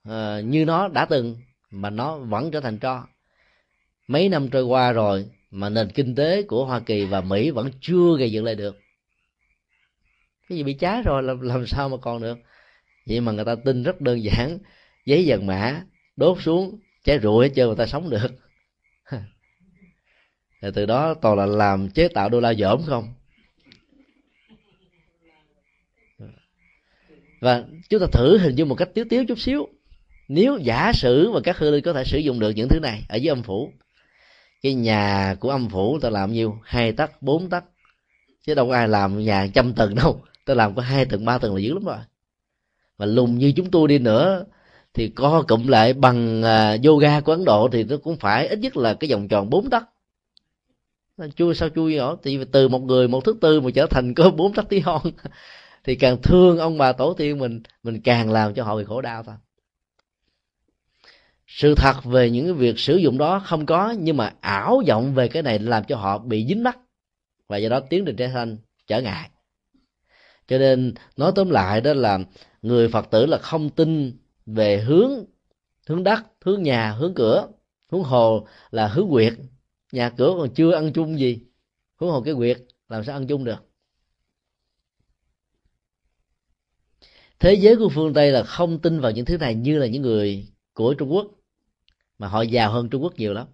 [0.09, 1.37] uh, như nó đã từng
[1.71, 3.07] mà nó vẫn trở thành tro.
[4.09, 7.71] Mấy năm trôi qua rồi mà nền kinh tế của hoa kỳ và mỹ vẫn
[7.81, 8.79] chưa gây dựng lại được.
[10.49, 12.39] Cái gì bị cháy rồi làm, làm sao mà còn được?
[13.07, 14.59] Vậy mà người ta tin rất đơn giản
[15.07, 15.83] giấy dần mã
[16.17, 18.29] đốt xuống cháy rụi hết trơn người ta sống được.
[20.75, 23.15] Từ đó toàn là làm chế tạo đô la dởm không?
[27.43, 29.69] Và chúng ta thử hình dung một cách tiếu tiếu chút xíu.
[30.29, 33.05] Nếu giả sử mà các hư linh có thể sử dụng được những thứ này
[33.09, 33.73] ở dưới âm phủ,
[34.63, 36.59] cái nhà của âm phủ ta làm nhiêu?
[36.65, 37.65] Hai tấc, bốn tấc.
[38.47, 40.23] Chứ đâu có ai làm nhà trăm tầng đâu.
[40.47, 41.97] Ta làm có hai tầng, ba tầng là dữ lắm rồi.
[42.97, 44.45] Và lùng như chúng tôi đi nữa,
[44.95, 48.59] thì co cụm lại bằng à, yoga của ấn độ thì nó cũng phải ít
[48.59, 49.85] nhất là cái vòng tròn bốn tấc.
[51.37, 54.31] Chui sao chui nhỏ thì từ một người, một thứ tư mà trở thành có
[54.31, 55.03] bốn tấc tí hon
[55.85, 59.01] thì càng thương ông bà tổ tiên mình mình càng làm cho họ bị khổ
[59.01, 59.35] đau thôi.
[61.47, 65.15] Sự thật về những cái việc sử dụng đó không có, nhưng mà ảo vọng
[65.15, 66.79] về cái này làm cho họ bị dính mắc
[67.49, 69.31] và do đó tiến trình trái thành trở ngại.
[70.49, 72.19] Cho nên, nói tóm lại đó là
[72.63, 75.25] người phật tử là không tin về hướng
[75.89, 77.49] hướng đất, hướng nhà, hướng cửa,
[77.93, 79.33] hướng hồ là hướng quyệt.
[79.93, 81.43] Nhà cửa còn chưa ăn chung gì
[82.01, 82.59] hướng hồ cái quyệt
[82.89, 83.72] làm sao ăn chung được?
[87.43, 90.03] Thế giới của phương tây là không tin vào những thứ này như là những
[90.03, 91.27] người của trung quốc,
[92.19, 93.47] mà họ giàu hơn trung quốc nhiều lắm.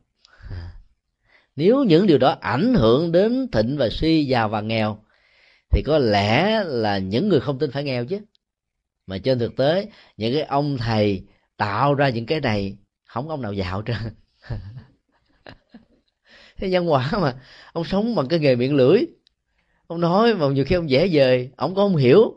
[1.57, 4.99] Nếu những điều đó ảnh hưởng đến thịnh và suy, giàu và nghèo,
[5.71, 8.21] thì có lẽ là những người không tin phải nghèo chứ.
[9.07, 11.23] Mà trên thực tế, những cái ông thầy
[11.57, 13.97] tạo ra những cái này, không có ông nào giàu trơn.
[16.57, 17.35] Thế văn hóa mà,
[17.73, 19.01] ông sống bằng cái nghề miệng lưỡi.
[19.87, 22.35] Ông nói mà nhiều khi ông dễ dời, ông có không hiểu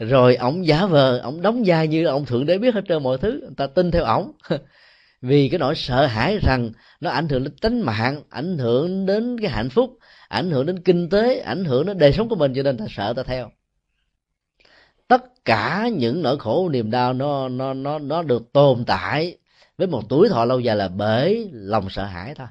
[0.00, 3.18] rồi ổng giả vờ, ổng đóng vai như ông thượng đế biết hết trơn mọi
[3.18, 3.40] thứ.
[3.40, 4.32] Người ta tin theo ổng.
[5.20, 6.70] Vì cái nỗi sợ hãi rằng
[7.00, 9.98] nó ảnh hưởng đến tính mạng, ảnh hưởng đến cái hạnh phúc,
[10.28, 12.84] ảnh hưởng đến kinh tế, ảnh hưởng đến đời sống của mình, cho nên ta
[12.90, 13.50] sợ ta theo.
[15.08, 19.38] Tất cả những nỗi khổ, niềm đau nó nó nó nó được tồn tại
[19.78, 22.46] với một tuổi thọ lâu dài là bởi lòng sợ hãi thôi.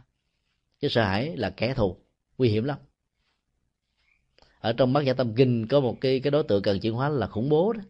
[0.81, 1.97] Chứ sợ hãi là kẻ thù,
[2.37, 2.77] nguy hiểm lắm
[4.59, 7.09] ở trong bát nhã tâm kinh có một cái cái đối tượng cần chuyển hóa
[7.09, 7.81] là khủng bố đó.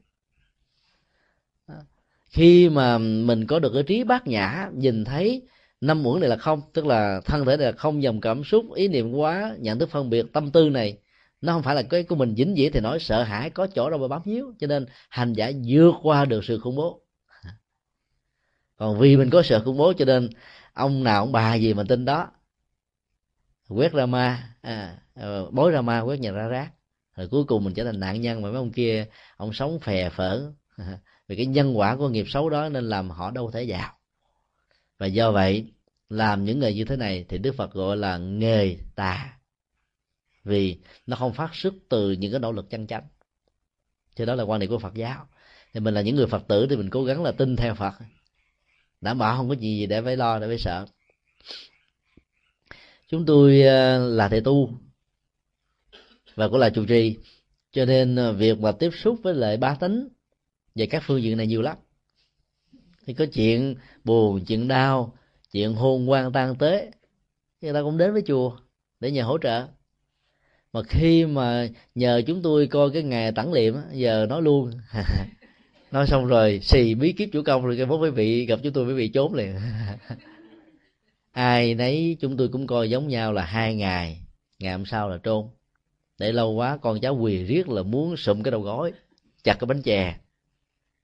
[2.30, 5.42] Khi mà mình có được cái trí bát nhã, nhìn thấy
[5.82, 8.74] năm uẩn này là không, tức là thân thể này là không dòng cảm xúc,
[8.76, 10.98] ý niệm quá nhận thức phân biệt, tâm tư này,
[11.42, 13.90] nó không phải là cái của mình dính dĩ thì nói sợ hãi, có chỗ
[13.90, 17.02] đâu mà bám víu, cho nên hành giả vượt qua được sự khủng bố.
[18.76, 20.30] Còn vì mình có sợ khủng bố cho nên
[20.74, 22.28] ông nào ông bà gì mà tin đó
[23.70, 24.56] quét ra ma.
[24.62, 26.72] À, ờ, bối ra ma quét nhà ra rác.
[27.16, 29.06] Rồi cuối cùng mình trở thành nạn nhân mà mấy ông kia
[29.38, 30.52] ông sống phè phở.
[31.28, 33.94] Vì cái nhân quả của nghiệp xấu đó nên làm họ đâu thể giàu.
[34.98, 35.74] và do vậy
[36.10, 39.40] làm những nghề như thế này thì đức phật gọi là nghề tà.
[40.44, 43.08] Vì nó không phát xuất từ những cái nỗ lực chân chánh.
[44.16, 45.28] Thì đó là quan điểm của phật giáo.
[45.74, 47.94] Thì mình là những người phật tử thì mình cố gắng là tin theo phật.
[49.02, 50.86] Đảm bảo không có gì để phải lo để phải sợ
[53.10, 54.70] chúng tôi ờ, là thầy tu
[56.36, 57.18] và cũng là chủ trì.
[57.72, 60.08] Cho nên ờ, việc mà tiếp xúc với lại ba tính
[60.76, 61.78] về các phương diện này nhiều lắm.
[63.06, 65.14] Thì có chuyện buồn, chuyện đau,
[65.54, 66.92] chuyện hôn quan tan tế,
[67.62, 68.58] người ta cũng đến với chùa
[69.00, 69.68] để nhờ hỗ trợ.
[70.74, 74.72] Mà khi mà nhờ chúng tôi coi cái ngày tẳng liệm giờ nói luôn.
[75.92, 78.74] Nói xong rồi xì bí kíp chủ công rồi cái bố quý vị gặp chúng
[78.74, 79.56] tôi quý vị trốn liền.
[81.32, 84.22] ai nấy chúng tôi cũng coi giống nhau là hai ngày.
[84.60, 85.46] Ngày hôm sau là trôn.
[86.18, 88.92] Để lâu quá, con cháu quỳ riết là muốn sụm cái đầu gối,
[89.44, 90.16] chặt cái bánh chè.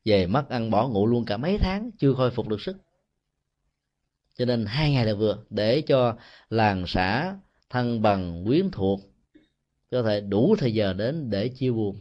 [0.05, 2.77] Về mất ăn bỏ ngủ luôn cả mấy tháng, chưa khôi phục được sức.
[4.37, 6.17] Cho nên hai ngày là vừa, để cho
[6.49, 7.35] làng xã
[7.69, 8.99] thân bằng quyến thuộc,
[9.91, 11.99] có thể đủ thời giờ đến để chia buồn,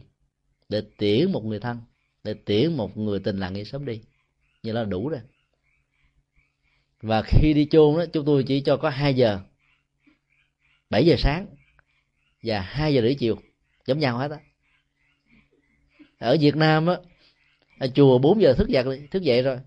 [0.69, 1.77] để tiễn một người thân,
[2.23, 4.01] để tiễn một người tình làng nghĩa sớm đi.
[4.63, 5.19] Như là đủ rồi
[7.05, 9.39] và khi đi chôn đó, chúng tôi chỉ cho có 2 giờ
[10.89, 11.47] 7 giờ sáng
[12.43, 13.37] và 2 giờ rưỡi chiều,
[13.85, 14.37] giống nhau hết á.
[16.19, 16.97] Ở Việt Nam á
[17.95, 19.57] chùa 4 giờ thức dậy thức dậy rồi.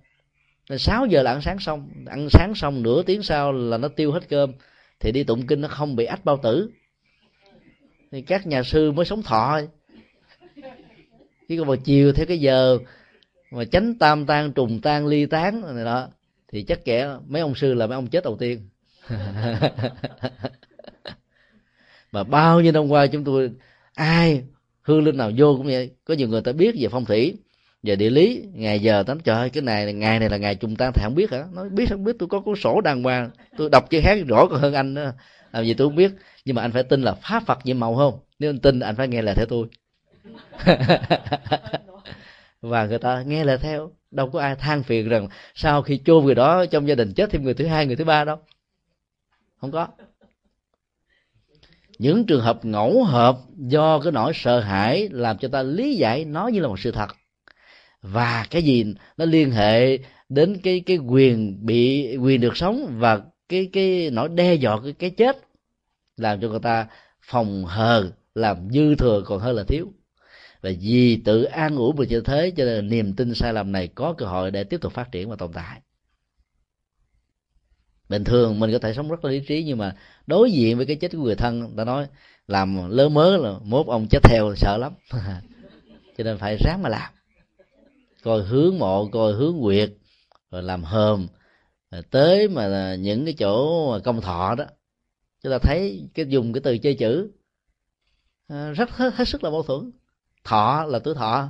[0.79, 4.13] 6 giờ là ăn sáng xong, ăn sáng xong nửa tiếng sau là nó tiêu
[4.13, 4.53] hết cơm,
[5.01, 6.71] thì đi tụng kinh nó không bị ách bao tử.
[8.13, 9.61] Thì các nhà sư mới sống thọ
[11.49, 12.79] chứ còn vào chiều theo cái giờ
[13.51, 16.09] mà tránh tam tan trùng tan ly tán này đó
[16.53, 18.69] thì chắc kẻ mấy ông sư là mấy ông chết đầu tiên.
[22.13, 23.51] Mà bao nhiêu năm qua chúng tôi
[23.95, 24.43] ai
[24.83, 25.91] hương linh nào vô cũng vậy.
[26.05, 27.37] Có nhiều người ta biết về phong thủy
[27.83, 28.43] về địa lý.
[28.55, 31.15] Ngày giờ tánh trời ơi cái này ngày này là ngày trùng tan thì không
[31.15, 31.45] biết hả?
[31.53, 33.31] Nói biết không biết tôi có cuốn sổ đàng hoàng.
[33.57, 35.13] Tôi đọc chữ hát rõ còn hơn anh nữa
[35.53, 36.13] làm gì tôi không biết.
[36.45, 38.19] Nhưng mà anh phải tin là pháp phật nhiệm màu không?
[38.39, 39.67] Nếu anh tin anh phải nghe lời theo tôi
[42.61, 43.91] và người ta nghe lời theo.
[44.11, 47.31] Đâu có ai than phiền rằng sau khi chôn người đó trong gia đình chết
[47.31, 48.37] thêm người thứ hai người thứ ba đâu.
[49.61, 49.89] Không có.
[51.99, 56.25] Những trường hợp ngẫu hợp do cái nỗi sợ hãi làm cho ta lý giải
[56.25, 57.09] nó như là một sự thật.
[58.03, 59.99] Và cái gì nó liên hệ
[60.29, 64.93] đến cái cái quyền bị quyền được sống và cái cái nỗi đe dọa cái,
[64.93, 65.37] cái chết
[66.17, 66.87] làm cho người ta
[67.23, 69.93] phòng hờ làm dư thừa còn hơn là thiếu
[70.61, 73.89] và vì tự an ủi mình như thế cho nên niềm tin sai lầm này
[73.89, 75.81] có cơ hội để tiếp tục phát triển và tồn tại.
[78.09, 79.97] Bình thường mình có thể sống rất là lý trí nhưng mà
[80.27, 82.07] đối diện với cái chết của người thân ta nói
[82.47, 84.93] làm lơ mớ là mốt ông chết theo sợ lắm.
[86.19, 87.13] Cho nên phải ráng mà làm.
[88.23, 89.91] Coi hướng mộ coi hướng quyệt
[90.51, 91.27] rồi làm hờm.
[91.91, 94.65] Rồi tới mà những cái chỗ công thọ đó
[95.43, 97.31] chúng ta thấy cái dùng cái từ chơi chữ
[98.47, 99.91] à, rất hết, hết sức là mâu thuẫn
[100.49, 101.49] thọ là tuổi thọ.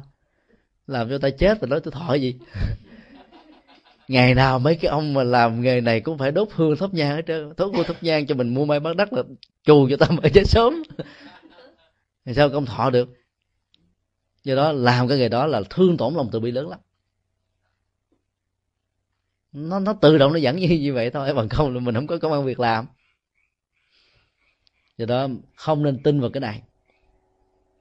[0.86, 2.34] Làm cho ta chết rồi nói tuổi thọ gì?
[4.08, 7.16] Ngày nào mấy cái ông mà làm nghề này cũng phải đốt hương thắp nhang
[7.16, 7.52] hết trơn.
[7.56, 9.22] Đốt hương thắp nhang cho mình mua may bán đất là
[9.64, 10.82] chù cho ta mới chết sớm.
[12.24, 13.08] Thì sao công thọ được?
[14.44, 16.78] Do đó làm cái nghề đó là thương tổn lòng từ bi lớn lắm.
[19.52, 22.06] Nó nó tự động nó dẫn như như vậy thôi bằng không là mình không
[22.06, 22.86] có công an việc làm.
[24.98, 26.62] Do đó không nên tin vào cái này.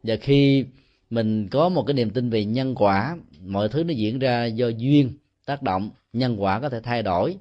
[0.03, 0.65] Và khi
[1.09, 3.17] mình có một cái niềm tin về nhân quả.
[3.45, 5.89] Mọi thứ nó diễn ra do duyên, tác động.
[6.13, 7.37] Nhân quả có thể thay đổi.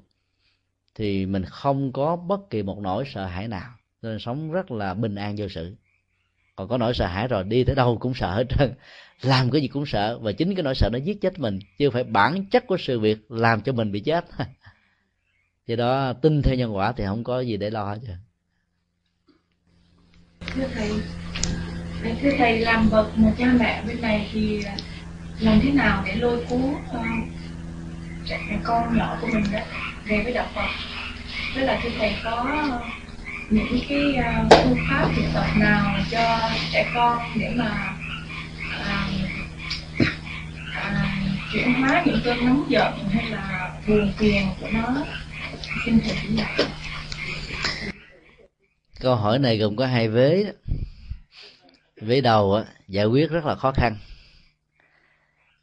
[0.94, 3.70] Thì mình không có bất kỳ một nỗi sợ hãi nào.
[4.02, 5.74] Nên sống rất là bình an vô sự.
[6.56, 8.74] Còn có nỗi sợ hãi rồi đi tới đâu cũng sợ hết trơn.
[9.22, 10.18] Làm cái gì cũng sợ.
[10.18, 11.58] Và chính cái nỗi sợ nó giết chết mình.
[11.78, 14.24] Chứ phải bản chất của sự việc làm cho mình bị chết.
[15.66, 18.16] Do đó, tin theo nhân quả thì không có gì để lo hết trơn.
[20.40, 20.90] Thưa thầy
[22.22, 24.76] thưa thầy làm bậc một cha mẹ bên này thì à,
[25.40, 27.06] làm thế nào để lôi cuốn uh,
[28.62, 29.58] con nhỏ của mình đó
[30.04, 30.68] về với đạo Phật?
[31.54, 32.68] Với là thưa thầy có
[33.50, 37.96] những cái uh, phương pháp thực tập nào cho trẻ con để mà
[38.80, 39.14] uh,
[40.00, 40.96] uh,
[41.52, 44.96] chuyển hóa những cơn nóng giận hay là buồn phiền của nó?
[45.84, 46.66] Xin thầy chỉ dạy.
[49.00, 50.50] Câu hỏi này gồm có hai vế đó
[52.00, 53.96] vế đầu á, giải quyết rất là khó khăn.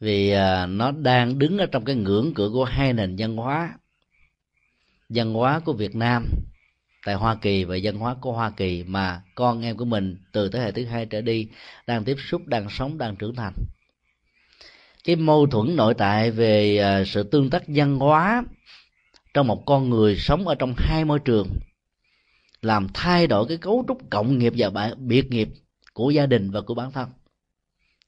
[0.00, 3.78] Vì à, nó đang đứng ở trong cái ngưỡng cửa của hai nền văn hóa.
[5.08, 6.26] Văn hóa của Việt Nam
[7.06, 10.48] tại Hoa Kỳ và văn hóa của Hoa Kỳ mà con em của mình từ
[10.48, 11.48] thế hệ thứ hai trở đi
[11.86, 13.54] đang tiếp xúc đang sống đang trưởng thành.
[15.04, 18.44] Cái mâu thuẫn nội tại về à, sự tương tác văn hóa
[19.34, 21.48] trong một con người sống ở trong hai môi trường
[22.62, 25.48] làm thay đổi cái cấu trúc cộng nghiệp và biệt nghiệp
[25.94, 27.08] của gia đình và của bản thân.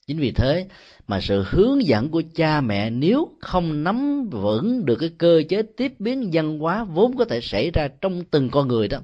[0.07, 0.69] Chính vì thế
[1.07, 5.63] mà sự hướng dẫn của cha mẹ nếu không nắm vững được cái cơ chế
[5.77, 8.99] tiếp biến văn hóa vốn có thể xảy ra trong từng con người đó,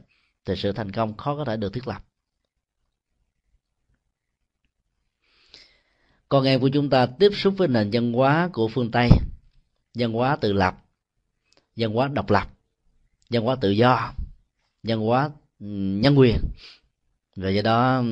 [0.45, 2.05] thì sự thành công khó có thể được thiết lập.
[6.29, 9.09] Con em của chúng ta tiếp xúc với nền văn hóa của phương tây,
[9.95, 10.77] văn hóa tự lập,
[11.77, 12.49] văn hóa độc lập,
[13.31, 14.13] văn hóa tự do,
[14.83, 15.31] văn hóa
[15.61, 15.67] ừ,
[16.01, 16.37] nhân quyền.
[17.37, 18.03] Và do đó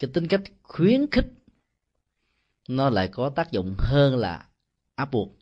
[0.00, 1.26] cái tính cách khuyến khích,
[2.68, 4.46] nó lại có tác dụng hơn là
[4.94, 5.38] áp buộc.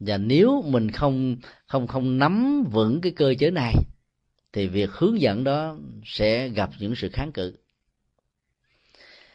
[0.00, 1.36] Và nếu mình không
[1.66, 3.74] không không nắm vững cái cơ chế này,
[4.52, 7.56] thì việc hướng dẫn đó sẽ gặp những sự kháng cự.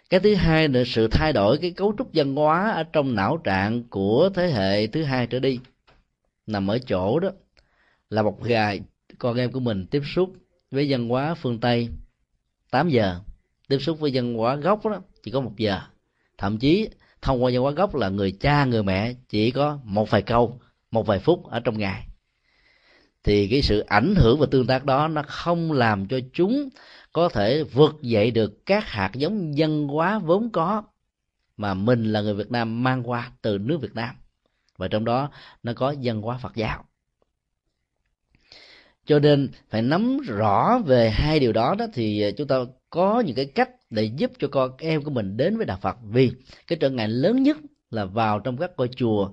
[0.10, 3.38] Cái thứ hai là sự thay đổi cái cấu trúc văn hóa ở trong não
[3.38, 5.60] trạng của thế hệ thứ hai trở đi,
[6.48, 7.30] nằm ở chỗ đó
[8.10, 8.82] là một ngày
[9.18, 10.34] con em của mình tiếp xúc
[10.72, 11.90] với văn hóa phương tây.
[12.72, 13.20] 8 giờ
[13.72, 15.80] tiếp xúc với văn hóa gốc đó, chỉ có một giờ.
[16.38, 16.90] Thậm chí,
[17.22, 20.60] thông qua văn hóa gốc là người cha, người mẹ chỉ có một vài câu,
[20.92, 22.08] một vài phút ở trong ngày.
[23.24, 26.70] Thì cái sự ảnh hưởng và tương tác đó nó không làm cho chúng
[27.14, 30.84] có thể vượt dậy được các hạt giống văn hóa vốn có
[31.58, 34.16] mà mình là người Việt Nam mang qua từ nước Việt Nam.
[34.78, 35.30] Và trong đó
[35.64, 36.86] nó có dân hóa Phật giáo
[39.06, 42.56] cho nên phải nắm rõ về hai điều đó đó thì à, chúng ta
[42.90, 45.98] có những cái cách để giúp cho con em của mình đến với đạo Phật.
[46.04, 46.32] Vì
[46.68, 47.58] cái trở ngại lớn nhất
[47.90, 49.32] là vào trong các ngôi chùa,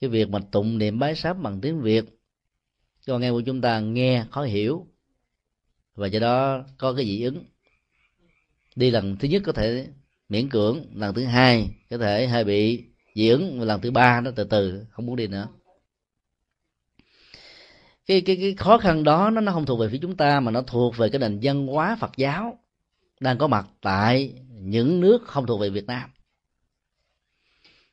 [0.00, 2.04] cái việc mà tụng niệm bái sám bằng tiếng Việt.
[3.06, 4.86] Con em của chúng ta nghe, khó hiểu,
[5.94, 7.44] và do đó có cái dị ứng.
[8.76, 9.86] Đi lần thứ nhất có thể
[10.28, 12.84] miễn cưỡng, lần thứ hai có thể hơi bị
[13.14, 15.48] dị ứng lần thứ ba nó từ từ, không muốn đi nữa
[18.06, 20.50] cái cái cái khó khăn đó nó nó không thuộc về phía chúng ta mà
[20.50, 22.58] nó thuộc về cái nền văn hóa Phật giáo
[23.20, 26.10] đang có mặt tại những nước không thuộc về Việt Nam.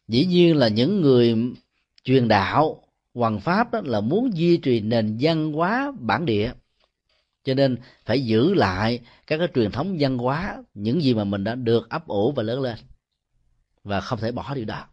[0.07, 1.35] Dĩ nhiên là những người
[2.03, 2.83] truyền đạo,
[3.13, 6.53] hoàng pháp đó là muốn duy trì nền văn hóa bản địa.
[7.43, 11.43] Cho nên phải giữ lại các cái truyền thống văn hóa, những gì mà mình
[11.43, 12.77] đã được ấp ủ và lớn lên
[13.83, 14.85] và không thể bỏ điều đó.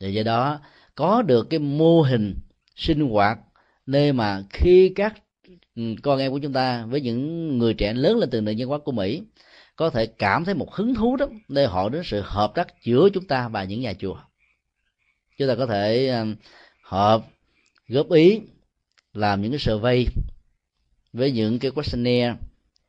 [0.00, 0.60] Và do đó
[0.94, 2.34] có được cái mô hình
[2.76, 3.38] sinh hoạt
[3.86, 5.14] nơi mà khi các
[5.76, 8.68] ừ, con em của chúng ta với những người trẻ lớn lên từ nền văn
[8.68, 9.22] hóa của Mỹ
[9.76, 13.08] có thể cảm thấy một hứng thú đó, nơi họ đến sự hợp tác giữa
[13.14, 14.16] chúng ta và những nhà chùa.
[15.38, 16.26] Chúng ta có thể ờ,
[16.82, 17.24] hợp,
[17.88, 18.40] góp ý,
[19.12, 20.06] làm những cái survey
[21.12, 22.34] với những cái questionnaire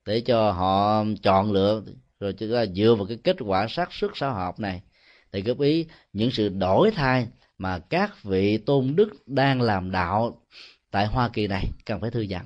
[0.06, 1.84] để cho họ chọn lựa,
[2.20, 4.82] rồi chúng ta dựa vào cái kết quả xác suất xã học này
[5.32, 7.28] thì góp ý những sự đổi thay
[7.58, 10.42] mà các vị tôn đức đang làm đạo
[10.94, 12.46] tại Hoa Kỳ này, cần phải thư giãn.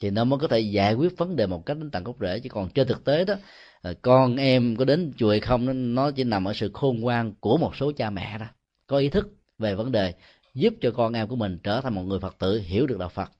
[0.00, 2.40] Thì nó mới có thể giải quyết vấn đề một cách đến tận gốc rễ.
[2.40, 3.34] Chứ còn trên thực tế đó
[3.82, 7.34] ờ, con em có đến chùa hay không, nó chỉ nằm ở sự khôn ngoan
[7.40, 8.46] của một số cha mẹ đó
[8.86, 10.14] có ý thức về vấn đề
[10.54, 13.08] giúp cho con em của mình trở thành một người phật tử, hiểu được đạo
[13.08, 13.32] phật.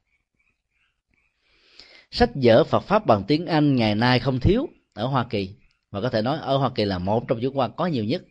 [2.10, 5.54] Sách vở phật pháp bằng tiếng anh ngày nay không thiếu ở hoa kỳ.
[5.90, 8.22] Và có thể nói ở hoa kỳ là một trong những quan có nhiều nhất.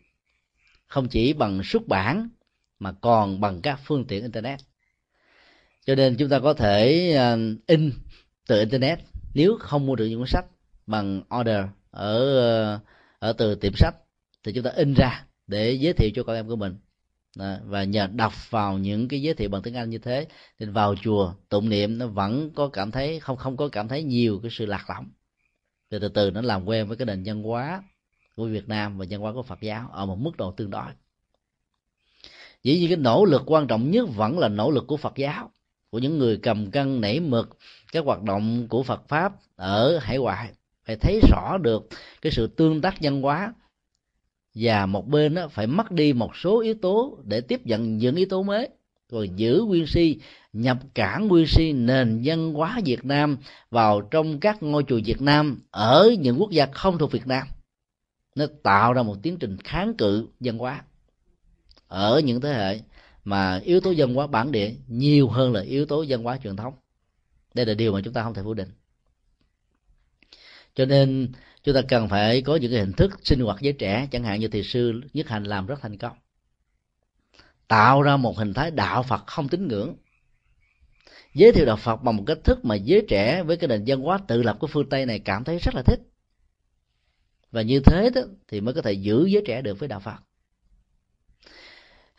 [0.86, 2.28] Không chỉ bằng xuất bản,
[2.78, 4.60] mà còn bằng các phương tiện internet
[5.86, 7.92] cho nên chúng ta có thể à, in
[8.46, 8.98] từ internet.
[9.34, 10.44] Nếu không mua được những cuốn sách
[10.86, 12.40] bằng order ở
[12.74, 12.80] à,
[13.18, 13.94] ở từ tiệm sách,
[14.44, 16.76] thì chúng ta in ra để giới thiệu cho con em của mình.
[17.64, 20.26] Và nhờ đọc vào những cái giới thiệu bằng tiếng Anh như thế
[20.58, 24.02] thì vào chùa tụng niệm, nó vẫn có cảm thấy, không không có cảm thấy
[24.02, 25.08] nhiều cái sự lạc lõng.
[25.88, 27.82] Từ từ từ nó làm quen với cái nền văn hóa
[28.36, 30.90] của Việt Nam và văn hóa của Phật giáo ở một mức độ tương đối.
[32.62, 35.50] Dĩ nhiên cái nỗ lực quan trọng nhất vẫn là nỗ lực của Phật giáo
[35.90, 37.58] của những người cầm cân nảy mực,
[37.92, 40.50] các hoạt động của Phật pháp ở hải ngoại.
[40.84, 41.88] Phải thấy rõ được
[42.22, 43.54] cái sự tương tác văn hóa.
[44.54, 48.16] Và một bên đó phải mất đi một số yếu tố để tiếp nhận những
[48.16, 48.68] yếu tố mới.
[49.10, 50.18] Rồi giữ nguyên si,
[50.52, 53.36] nhập cả nguyên si nền văn hóa Việt Nam
[53.70, 57.46] vào trong các ngôi chùa Việt Nam ở những quốc gia không thuộc Việt Nam.
[58.34, 60.82] Nó tạo ra một tiến trình kháng cự văn hóa
[61.88, 62.80] ở những thế hệ
[63.24, 66.56] mà yếu tố dân hóa bản địa nhiều hơn là yếu tố dân hóa truyền
[66.56, 66.74] thống.
[67.54, 68.70] Đây là điều mà chúng ta không thể phủ định.
[70.74, 74.08] Cho nên chúng ta cần phải có những cái hình thức sinh hoạt với trẻ,
[74.10, 76.16] chẳng hạn như thầy sư nhất hành làm rất thành công.
[77.68, 79.96] Tạo ra một hình thái đạo phật không tín ngưỡng.
[81.34, 84.00] Giới thiệu đạo phật bằng một cách thức mà giới trẻ với cái nền văn
[84.00, 86.00] hóa tự lập của phương tây này cảm thấy rất là thích.
[87.50, 90.16] Và như thế đó thì mới có thể giữ giới trẻ được với đạo phật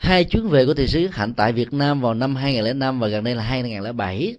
[0.02, 3.24] hai chuyến về của thị sứ hạnh tại Việt Nam vào năm 2005 và gần
[3.24, 4.36] đây là 2007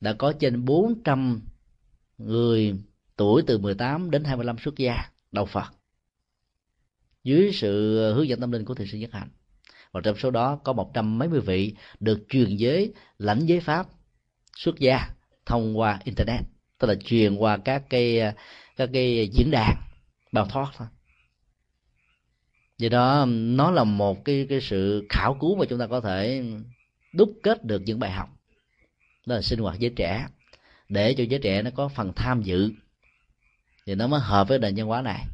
[0.00, 1.40] đã có trên 400
[2.18, 2.74] người
[3.16, 4.96] tuổi từ 18 đến 25 xuất gia
[5.32, 5.64] đầu Phật,
[7.24, 9.28] dưới sự hướng dẫn tâm linh của thị sư Nhất Hạnh.
[9.92, 13.60] Và trong số đó có một trăm mấy mươi vị được truyền giới, lãnh giới
[13.60, 13.86] pháp
[14.56, 15.08] xuất gia
[15.46, 16.40] thông qua internet,
[16.78, 18.20] tức là truyền qua các cái
[18.76, 19.76] các cái diễn đàn,
[20.32, 20.88] bao thoát thôi
[22.78, 26.44] do đó nó là một cái cái sự khảo cứu mà chúng ta có thể
[27.12, 28.28] đúc kết được những bài học.
[29.26, 30.26] Đó là sinh hoạt giới trẻ.
[30.88, 32.70] Để cho giới trẻ nó có phần tham dự
[33.86, 35.24] thì nó mới hợp với nền văn hóa này.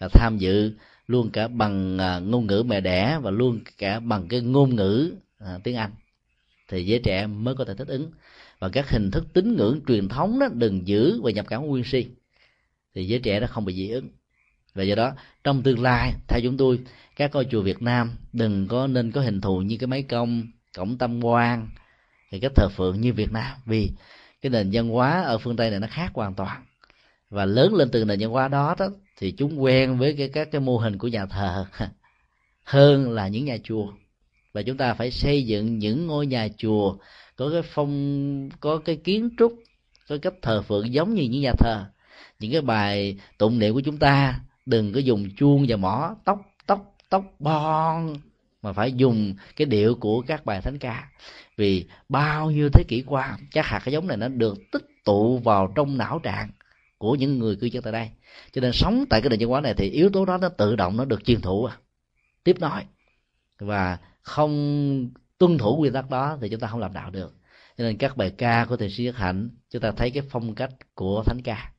[0.00, 0.72] Là tham dự
[1.06, 5.12] luôn cả bằng à, ngôn ngữ mẹ đẻ và luôn cả bằng cái ngôn ngữ
[5.38, 5.90] à, tiếng anh.
[6.68, 8.10] Thì giới trẻ mới có thể thích ứng.
[8.58, 11.84] Và các hình thức tín ngưỡng truyền thống đó đừng giữ và nhập cảm nguyên
[11.84, 12.06] si
[12.94, 14.08] thì giới trẻ nó không bị dị ứng
[14.74, 15.12] và do đó,
[15.44, 16.80] trong tương lai, theo chúng tôi,
[17.16, 20.42] các ngôi chùa Việt Nam đừng có nên có hình thù như cái máy công,
[20.76, 21.68] cổng tâm quan
[22.30, 23.56] thì cái thờ phượng như Việt Nam.
[23.66, 23.90] Vì
[24.42, 26.64] cái nền văn hóa ở phương Tây này nó khác hoàn toàn.
[27.30, 30.48] Và lớn lên từ nền văn hóa đó đó, thì chúng quen với cái, các
[30.52, 31.66] cái mô hình của nhà thờ
[32.64, 33.92] hơn là những nhà chùa.
[34.52, 36.96] Và chúng ta phải xây dựng những ngôi nhà chùa
[37.36, 39.54] có cái phong, có cái kiến trúc,
[40.08, 41.84] có cách thờ phượng giống như những nhà thờ.
[42.38, 44.40] Những cái bài tụng niệm của chúng ta
[44.70, 48.16] đừng có dùng chuông và mỏ tóc tóc tóc bon
[48.62, 51.08] mà phải dùng cái điệu của các bài thánh ca.
[51.56, 55.72] Vì bao nhiêu thế kỷ qua các hạt giống này nó được tích tụ vào
[55.76, 56.50] trong não trạng
[56.98, 58.10] của những người cư dân tại đây.
[58.52, 60.76] Cho nên sống tại cái nền văn hóa này thì yếu tố đó nó tự
[60.76, 61.76] động nó được truyền thụ à,
[62.44, 62.86] tiếp nói
[63.58, 67.34] và không tuân thủ quy tắc đó thì chúng ta không làm đạo được.
[67.78, 70.54] Cho nên các bài ca của thầy sĩ Nhất Hạnh chúng ta thấy cái phong
[70.54, 71.72] cách của thánh ca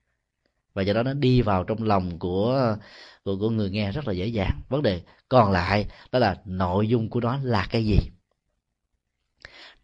[0.74, 2.76] và do đó nó đi vào trong lòng của
[3.24, 4.61] của, của người nghe rất là dễ dàng.
[4.69, 7.97] Vấn đề còn lại đó là nội dung của nó là cái gì?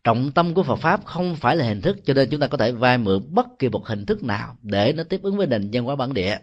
[0.03, 2.57] Trọng tâm của Phật pháp không phải là hình thức cho nên chúng ta có
[2.57, 5.69] thể vay mượn bất kỳ một hình thức nào để nó tiếp ứng với nền
[5.73, 6.37] văn hóa bản địa.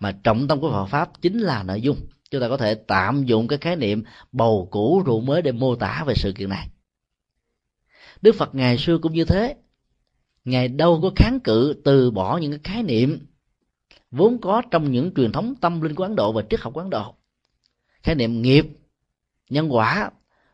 [0.00, 1.96] Mà trọng tâm của Phật pháp chính là nội dung.
[2.30, 5.76] Chúng ta có thể tạm dụng cái khái niệm bầu cũ rượu mới để mô
[5.76, 6.68] tả về sự kiện này.
[8.22, 9.54] Đức Phật ngày xưa cũng như thế.
[10.44, 13.26] Ngài đâu có kháng cự từ bỏ những cái khái niệm
[14.12, 16.80] vốn có trong những truyền thống tâm linh của ấn độ và triết học của
[16.80, 17.14] ấn độ.
[18.02, 18.66] Khái niệm nghiệp,
[19.50, 20.10] nhân quả,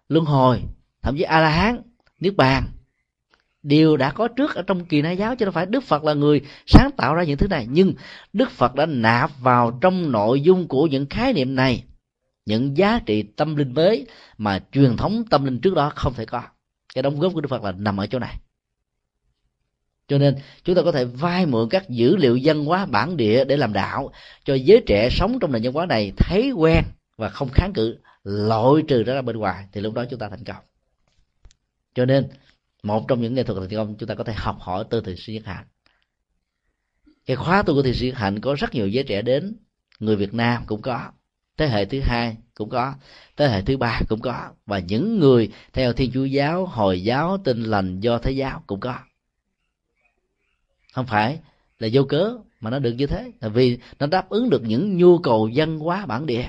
[0.09, 0.63] luân hồi,
[1.03, 1.83] thậm chí a la hán
[2.21, 2.65] niết bàn,
[3.63, 6.15] đều đã có trước ở trong kỳ na giáo chứ không phải đức phật là
[6.15, 7.67] người sáng tạo ra những thứ này.
[7.71, 7.95] Nhưng
[8.33, 11.85] đức phật đã nạp vào trong nội dung của những khái niệm này,
[12.47, 14.07] những giá trị tâm linh mới
[14.39, 16.43] mà truyền thống tâm linh trước đó không thể có.
[16.95, 18.37] Cái đóng góp của đức phật là nằm ở chỗ này
[20.09, 23.45] cho nên, chúng ta có thể vay mượn các dữ liệu văn hóa bản địa
[23.45, 24.13] để làm đạo
[24.45, 26.85] cho giới trẻ sống trong nền văn hóa này thấy quen
[27.17, 30.45] và không kháng cự, loại trừ ra bên ngoài, thì lúc đó chúng ta thành
[30.45, 30.65] công.
[31.95, 32.29] Cho nên,
[32.83, 35.17] một trong những nghệ thuật thành công, chúng ta có thể học hỏi từ thiền
[35.17, 35.65] sư nhất hạnh.
[37.27, 39.57] Cái khóa tu của thiền sư nhất hạnh có rất nhiều giới trẻ đến,
[40.01, 41.11] người việt nam cũng có,
[41.57, 42.95] thế hệ thứ hai cũng có,
[43.37, 47.39] thế hệ thứ ba cũng có, và những người theo thiên chúa giáo, hồi giáo,
[47.45, 48.99] Tin lành, do thế giáo cũng có
[50.93, 51.39] không phải
[51.79, 53.33] là vô cớ mà nó được như thế.
[53.41, 56.49] Là vì nó đáp ứng được những nhu cầu văn hóa bản địa.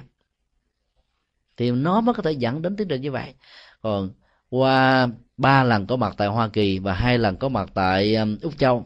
[1.58, 3.34] Thì nó mới có thể dẫn đến tiến trình như vậy.
[3.82, 4.10] Còn
[4.50, 8.38] qua ba lần có mặt tại Hoa Kỳ và hai lần có mặt tại um,
[8.42, 8.86] Úc Châu,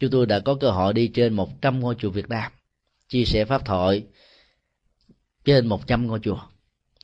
[0.00, 2.52] chúng tôi đã có cơ hội đi trên 100 ngôi chùa Việt Nam,
[3.08, 4.06] chia sẻ pháp thoại
[5.44, 6.38] trên 100 ngôi chùa.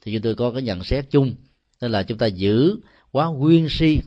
[0.02, 1.34] Thì chúng tôi có cái nhận xét chung
[1.80, 2.76] nên là chúng ta giữ
[3.12, 4.00] quá nguyên si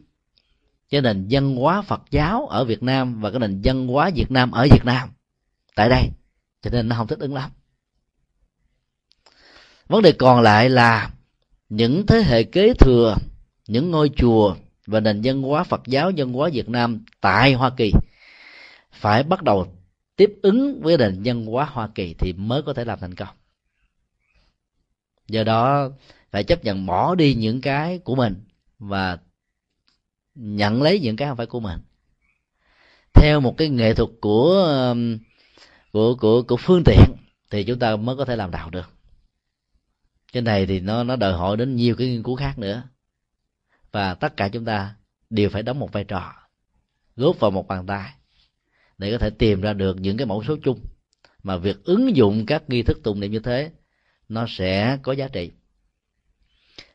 [0.93, 4.31] cái nền văn hóa Phật giáo ở Việt Nam và cái nền văn hóa Việt
[4.31, 5.09] Nam ở Việt Nam.
[5.75, 6.09] Tại đây.
[6.61, 7.51] Cho nên nó không thích ứng lắm.
[9.87, 11.11] Vấn đề còn lại là
[11.69, 13.15] những thế hệ kế thừa,
[13.67, 14.55] những ngôi chùa
[14.87, 17.91] và nền văn hóa Phật giáo, văn hóa Việt Nam tại Hoa Kỳ
[18.91, 19.75] phải bắt đầu
[20.15, 23.35] tiếp ứng với nền văn hóa Hoa Kỳ thì mới có thể làm thành công.
[25.27, 25.89] Do đó
[26.31, 28.35] phải chấp nhận bỏ đi những cái của mình
[28.79, 29.17] và
[30.35, 31.79] nhận lấy những cái không phải của mình.
[33.13, 34.51] Theo một cái nghệ thuật của
[34.91, 35.17] um,
[35.91, 37.15] của của của phương tiện
[37.51, 38.91] thì chúng ta mới có thể làm đạo được.
[40.33, 42.83] Cái này thì nó nó đòi hỏi đến nhiều cái nghiên cứu khác nữa.
[43.91, 44.95] Và tất cả chúng ta
[45.29, 46.33] đều phải đóng một vai trò,
[47.15, 48.13] góp vào một bàn tay
[48.97, 50.79] để có thể tìm ra được những cái mẫu số chung.
[51.43, 53.71] Mà việc ứng dụng các nghi thức tụng niệm như thế,
[54.29, 55.51] nó sẽ có giá trị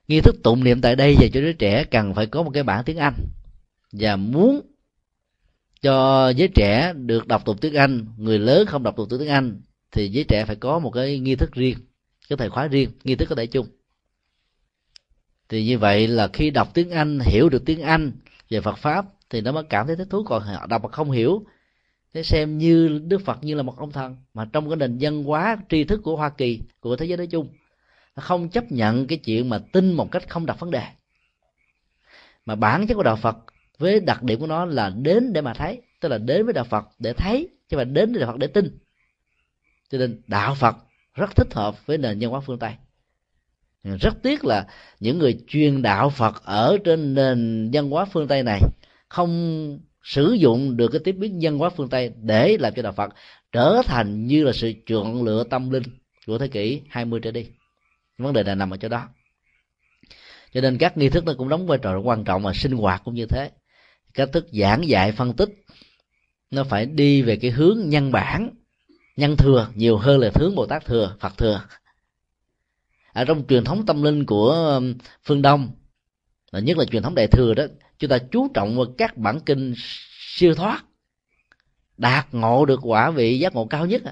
[0.09, 2.63] nghi thức tụng niệm tại đây dành cho đứa trẻ cần phải có một cái
[2.63, 3.15] bản tiếng anh.
[3.93, 4.61] Và muốn
[5.81, 9.61] cho giới trẻ được đọc tụng tiếng anh, người lớn không đọc tụng tiếng anh,
[9.93, 11.79] thì giới trẻ phải có một cái nghi thức riêng,
[12.29, 13.67] cái thời khóa riêng, nghi thức có thể chung.
[15.49, 18.13] Thì như vậy là khi đọc tiếng anh, hiểu được tiếng anh
[18.51, 20.25] về phật pháp, thì nó mới cảm thấy thích thú.
[20.25, 21.45] Còn đọc mà không hiểu
[22.15, 24.17] thế xem như đức phật như là một ông thần.
[24.35, 27.27] Mà trong cái nền văn hóa tri thức của hoa kỳ, của thế giới nói
[27.27, 27.49] chung
[28.21, 30.83] không chấp nhận cái chuyện mà tin một cách không đặt vấn đề.
[32.47, 33.37] Mà bản chất của đạo phật
[33.79, 36.65] với đặc điểm của nó là đến để mà thấy, tức là đến với đạo
[36.65, 38.79] phật để thấy, chứ mà đến với đạo phật để tin.
[39.91, 40.77] Cho nên đạo phật
[41.15, 42.73] rất thích hợp với nền văn hóa phương tây.
[43.85, 44.67] Rất tiếc là
[45.01, 48.61] những người truyền đạo phật ở trên nền văn hóa phương tây này
[49.09, 52.93] không sử dụng được cái tiếp biến văn hóa phương tây để làm cho đạo
[52.93, 53.15] phật
[53.53, 55.83] trở thành như là sự chọn lựa tâm linh
[56.27, 57.47] của thế kỷ 20 trở đi
[58.19, 59.09] vấn đề là nằm ở chỗ đó.
[60.53, 63.03] Cho nên các nghi thức nó cũng đóng vai trò quan trọng và sinh hoạt
[63.05, 63.51] cũng như thế.
[64.15, 65.49] Cách thức giảng dạy, phân tích,
[66.51, 68.51] nó phải đi về cái hướng nhân bản,
[69.17, 71.65] nhân thừa, nhiều hơn là hướng bồ tát thừa, phật thừa.
[73.13, 74.95] Ở trong truyền thống tâm linh của um,
[75.25, 75.71] phương đông
[76.53, 77.65] và nhất là truyền thống đại thừa đó,
[77.99, 79.75] chúng ta chú trọng vào các bản kinh
[80.37, 80.85] siêu thoát,
[81.97, 84.03] đạt ngộ được quả vị giác ngộ cao nhất.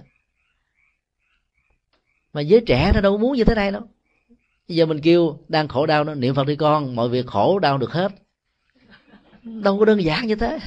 [2.32, 3.88] Mà giới trẻ nó đâu muốn như thế này đâu
[4.68, 7.78] giờ mình kêu, đang khổ đau nó niệm phật đi con, mọi việc khổ đau
[7.78, 8.12] được hết.
[9.42, 10.58] Đâu có đơn giản như thế.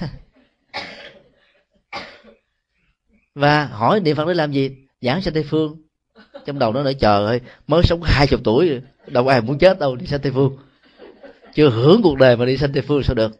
[3.35, 4.71] Và hỏi niệm phật để làm gì?
[5.01, 5.77] Giảng sanh tây phương.
[6.45, 9.79] Trong đầu nó nói chờ ơi, mới sống hai chục tuổi, đâu ai muốn chết
[9.79, 10.57] đâu, đi sanh tây phương.
[11.53, 13.31] Chưa hưởng cuộc đời mà đi sanh tây phương sao được?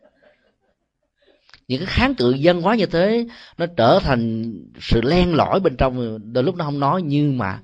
[1.68, 5.78] Những cái kháng cự dân hóa như thế, nó trở thành sự len lỏi bên
[5.78, 6.20] trong.
[6.34, 7.60] Đôi lúc nó không nói, nhưng mà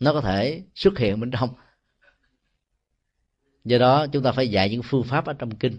[0.00, 1.48] nó có thể xuất hiện bên trong
[3.64, 5.76] do đó chúng ta phải dạy những phương pháp ở trong kinh.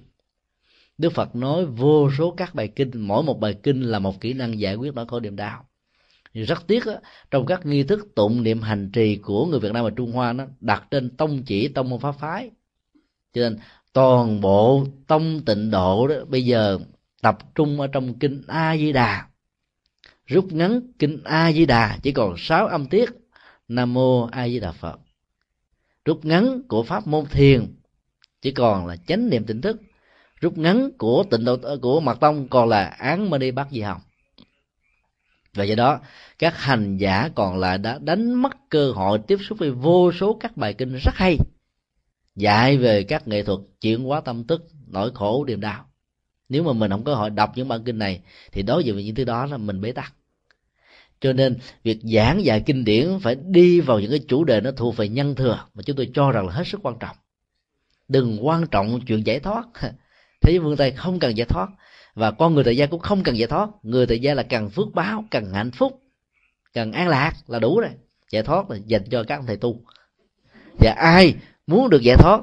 [0.98, 4.34] Đức phật nói vô số các bài kinh mỗi một bài kinh là một kỹ
[4.34, 5.66] năng giải quyết nỗi khổ niềm đau
[6.34, 6.96] rất tiếc á,
[7.32, 10.34] trong các nghi thức tụng niệm hành trì của người Việt Nam và Trung Hoa
[10.34, 12.52] nó đặt trên tông chỉ tông môn pháp phái.
[13.34, 13.58] Cho nên
[13.94, 16.80] toàn bộ tông tịnh độ đó bây giờ
[17.22, 19.28] tập trung ở trong kinh A Di Đà
[20.26, 23.10] rút ngắn kinh A Di Đà chỉ còn sáu âm tiết.
[23.68, 25.00] Nam mô A Di Đà Phật
[26.06, 27.76] rút ngắn của pháp môn thiền.
[28.42, 29.82] Chỉ còn là chánh niệm tỉnh thức.
[30.42, 33.82] Rút ngắn của tịnh độ, của mật tông còn là án mê đi bắt di
[33.82, 34.02] học
[35.54, 36.00] và do đó,
[36.40, 40.38] các hành giả còn lại đã đánh mất cơ hội tiếp xúc với vô số
[40.40, 41.38] các bài kinh rất hay,
[42.36, 45.86] dạy về các nghệ thuật chuyển hóa tâm tức, nỗi khổ, điềm đau.
[46.50, 48.22] Nếu mà mình không có hội đọc những bản kinh này,
[48.52, 50.14] thì đối diện với những thứ đó là mình bế tắc
[51.22, 54.72] cho nên, việc giảng dạy kinh điển phải đi vào những cái chủ đề nó
[54.72, 57.16] thuộc về nhân thừa mà chúng tôi cho rằng là hết sức quan trọng.
[58.08, 59.66] Đừng quan trọng chuyện giải thoát.
[60.42, 61.70] Thế giới phương tây không cần giải thoát.
[62.14, 63.70] Và con người tại gia cũng không cần giải thoát.
[63.84, 66.02] Người tại gia là cần phước báo, cần hạnh phúc,
[66.74, 67.92] cần an lạc là đủ rồi.
[68.32, 69.82] Giải thoát là dành cho các ông thầy tu.
[70.80, 71.36] Và ai
[71.68, 72.42] muốn được giải thoát?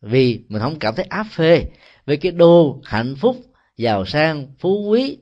[0.00, 1.64] Vì mình không cảm thấy áp phê
[2.06, 3.36] với cái đô hạnh phúc,
[3.76, 5.18] giàu sang, phú quý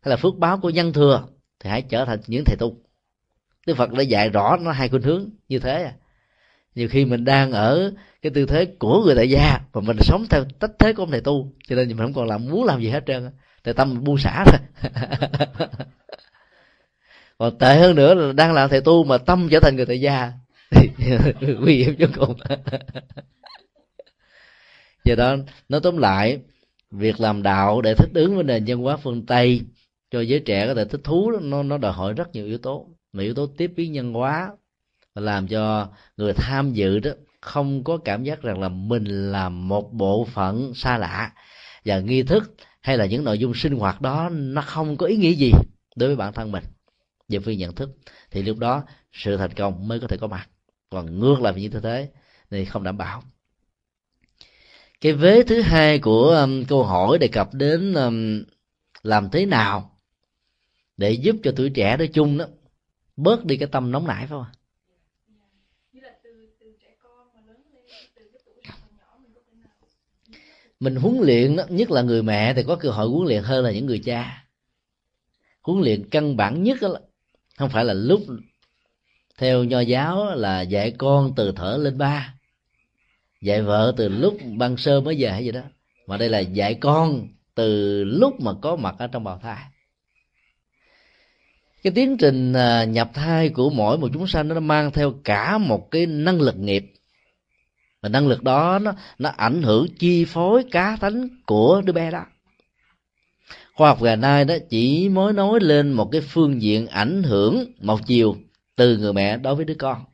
[0.00, 1.24] hay là phước báo của nhân thừa
[1.60, 2.76] thì hãy trở thành những thầy tu.
[3.66, 5.82] Đức phật đã dạy rõ nó hai khuynh hướng như thế.
[5.82, 5.94] À
[6.78, 7.92] nhiều khi mình đang ở
[8.22, 11.10] cái tư thế của người tại gia và mình sống theo tách thế của ông
[11.10, 13.30] thầy tu, cho nên mình không còn làm, muốn làm gì hết trơn
[13.62, 14.58] tại tâm buông xả thôi.
[17.38, 20.00] còn tệ hơn nữa là đang làm thầy tu mà tâm trở thành người tại
[20.00, 20.32] gia.
[21.60, 22.36] Nguy hiểm vô cùng.
[25.04, 25.36] Do đó,
[25.68, 26.40] nói tóm lại,
[26.90, 29.60] việc làm đạo để thích ứng với nền văn hóa phương tây
[30.10, 32.86] cho giới trẻ có thể thích thú nó nó đòi hỏi rất nhiều yếu tố.
[33.12, 34.50] Mà yếu tố tiếp biến nhân hóa
[35.14, 39.48] và làm cho người tham dự đó không có cảm giác rằng là mình là
[39.48, 41.32] một bộ phận xa lạ.
[41.84, 45.16] Và nghi thức hay là những nội dung sinh hoạt đó nó không có ý
[45.16, 45.52] nghĩa gì
[45.96, 46.64] đối với bản thân mình.
[47.28, 47.90] Về phương nhận thức
[48.30, 48.82] thì lúc đó
[49.12, 50.48] sự thành công mới có thể có mặt.
[50.90, 52.08] Còn ngược lại như thế
[52.50, 53.22] thì không đảm bảo.
[55.00, 58.42] Cái vế thứ hai của um, câu hỏi đề cập đến um,
[59.02, 59.97] làm thế nào
[60.98, 62.46] để giúp cho tuổi trẻ nói chung đó
[63.16, 64.44] bớt đi cái tâm nóng nảy phải không
[70.80, 73.64] mình huấn luyện đó, nhất là người mẹ thì có cơ hội huấn luyện hơn
[73.64, 74.44] là những người cha.
[75.62, 76.96] Huấn luyện căn bản nhất đó,
[77.58, 78.20] không phải là lúc
[79.38, 82.34] theo nho giáo là dạy con từ thở lên ba
[83.40, 85.62] dạy vợ từ lúc ban sơ mới về hay gì đó
[86.06, 89.64] mà đây là dạy con từ lúc mà có mặt ở trong bào thai
[91.88, 95.58] cái tiến trình à, nhập thai của mỗi một chúng sanh nó mang theo cả
[95.58, 96.84] một cái năng lực nghiệp.
[98.02, 102.10] Và năng lực đó nó nó ảnh hưởng chi phối cá tánh của đứa bé
[102.10, 102.24] đó.
[103.74, 107.72] Khoa học ngày nay đó chỉ mới nói lên một cái phương diện ảnh hưởng
[107.80, 108.36] một chiều
[108.76, 110.04] từ người mẹ đối với đứa con.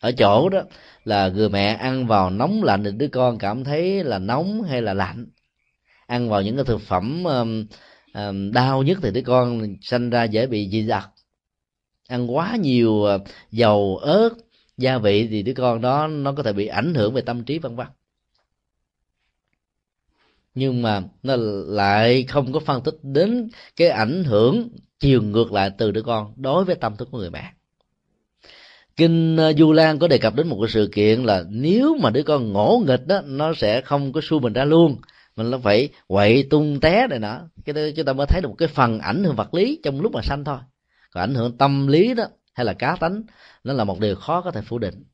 [0.00, 0.62] Ở chỗ đó
[1.04, 4.82] là người mẹ ăn vào nóng lạnh thì đứa con cảm thấy là nóng hay
[4.82, 5.26] là lạnh.
[6.06, 7.66] Ăn vào những cái thực phẩm um,
[8.52, 11.02] đau nhất thì đứa con sanh ra dễ bị dị tật.
[12.08, 13.18] Ăn quá nhiều ờ,
[13.50, 14.30] dầu, ớt,
[14.76, 17.58] gia vị thì đứa con đó nó có thể bị ảnh hưởng về tâm trí,
[17.58, 17.86] vân vân.
[20.54, 24.68] Nhưng mà nó lại không có phân tích đến cái ảnh hưởng
[25.00, 27.52] chiều ngược lại từ đứa con đối với tâm thức của người mẹ.
[28.96, 32.10] Kinh ờ, du lan có đề cập đến một cái sự kiện là nếu mà
[32.10, 34.96] đứa con ngỗ nghịch đó, nó sẽ không có xu mình ra luôn
[35.38, 37.40] mình nó phải quậy tung té này nọ.
[37.64, 40.00] Cái đó chúng ta mới thấy được một cái phần ảnh hưởng vật lý trong
[40.00, 40.58] lúc mà sanh thôi.
[41.10, 42.24] Còn ảnh hưởng tâm lý đó,
[42.54, 43.22] hay là cá tánh,
[43.64, 45.04] nó là một điều khó có thể phủ định.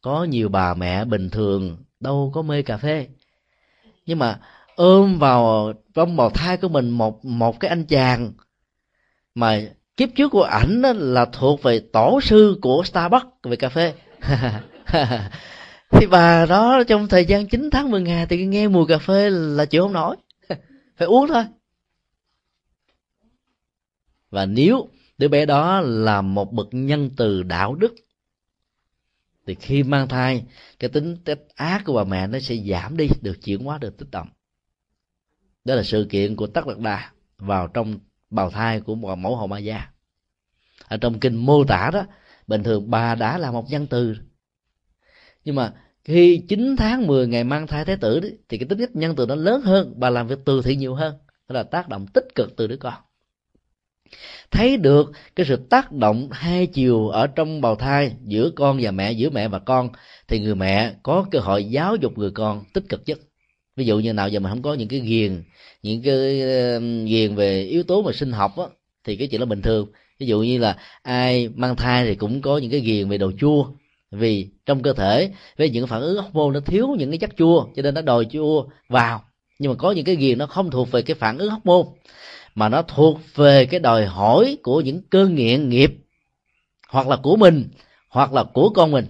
[0.00, 3.06] Có nhiều bà mẹ bình thường, đâu có mê cà phê.
[4.06, 4.40] Nhưng mà
[4.76, 8.32] ôm vào trong bào thai của mình một một cái anh chàng
[9.34, 9.60] mà
[9.96, 13.94] kiếp trước của ảnh là thuộc về tổ sư của Starbucks về cà phê.
[15.90, 19.30] thì bà đó trong thời gian 9 tháng 10 ngày thì nghe mùi cà phê
[19.30, 20.16] là chịu không nổi.
[20.96, 21.44] Phải uống thôi.
[24.30, 27.94] Và nếu đứa bé đó là một bậc nhân từ đạo đức,
[29.46, 30.44] thì khi mang thai,
[30.78, 33.98] cái tính tích ác của bà mẹ nó sẽ giảm đi, được chuyển hóa được
[33.98, 34.28] tích động
[35.66, 37.98] đó là sự kiện của tắc lạc đà vào trong
[38.30, 39.86] bào thai của một mẫu hậu ma gia.
[40.88, 42.04] Ở trong kinh mô tả đó,
[42.46, 44.16] bình thường bà đã là một nhân từ
[45.46, 45.72] nhưng mà
[46.04, 49.16] khi 9 tháng 10 ngày mang thai thái tử đấy, thì cái tính cách nhân
[49.16, 51.14] từ nó lớn hơn bà làm việc từ thiện nhiều hơn.
[51.48, 52.94] Đó là tác động tích cực từ đứa con.
[54.50, 58.90] Thấy được cái sự tác động hai chiều ở trong bào thai giữa con và
[58.90, 59.88] mẹ giữa mẹ và con
[60.28, 63.18] thì người mẹ có cơ hội giáo dục người con tích cực nhất.
[63.76, 65.42] Ví dụ như nào giờ mà không có những cái ghiền
[65.82, 66.40] những cái
[67.06, 68.64] ghiền về yếu tố mà sinh học á,
[69.04, 69.86] thì cái chuyện đó bình thường.
[70.18, 73.32] Ví dụ như là ai mang thai thì cũng có những cái ghiền về đồ
[73.38, 73.66] chua
[74.10, 77.66] vì trong cơ thể, với những phản ứng hormone nó thiếu những cái chất chua,
[77.76, 79.24] cho nên nó đòi chua vào.
[79.58, 81.92] Nhưng mà có những cái ghiền nó không thuộc về cái phản ứng hormone,
[82.54, 85.92] mà nó thuộc về cái đòi hỏi của những cơn nghiện nghiệp,
[86.88, 87.68] hoặc là của mình,
[88.08, 89.06] hoặc là của con mình,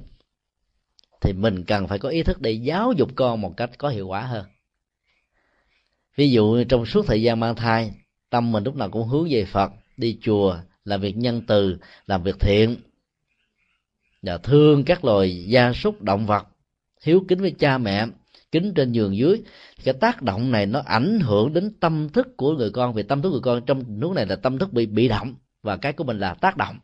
[1.20, 4.06] thì mình cần phải có ý thức để giáo dục con một cách có hiệu
[4.06, 4.44] quả hơn.
[6.16, 7.92] Ví dụ trong suốt thời gian mang thai,
[8.30, 11.76] tâm mình lúc nào cũng hướng về phật, đi chùa, làm việc nhân từ,
[12.06, 12.76] làm việc thiện
[14.22, 16.46] và thương các loài gia súc động vật,
[17.02, 18.06] hiếu kính với cha mẹ,
[18.52, 19.42] kính trên giường dưới.
[19.84, 23.22] Cái tác động này nó ảnh hưởng đến tâm thức của người con, vì tâm
[23.22, 26.04] thức người con trong lúc này là tâm thức bị bị động, và cái của
[26.04, 26.78] mình là tác động.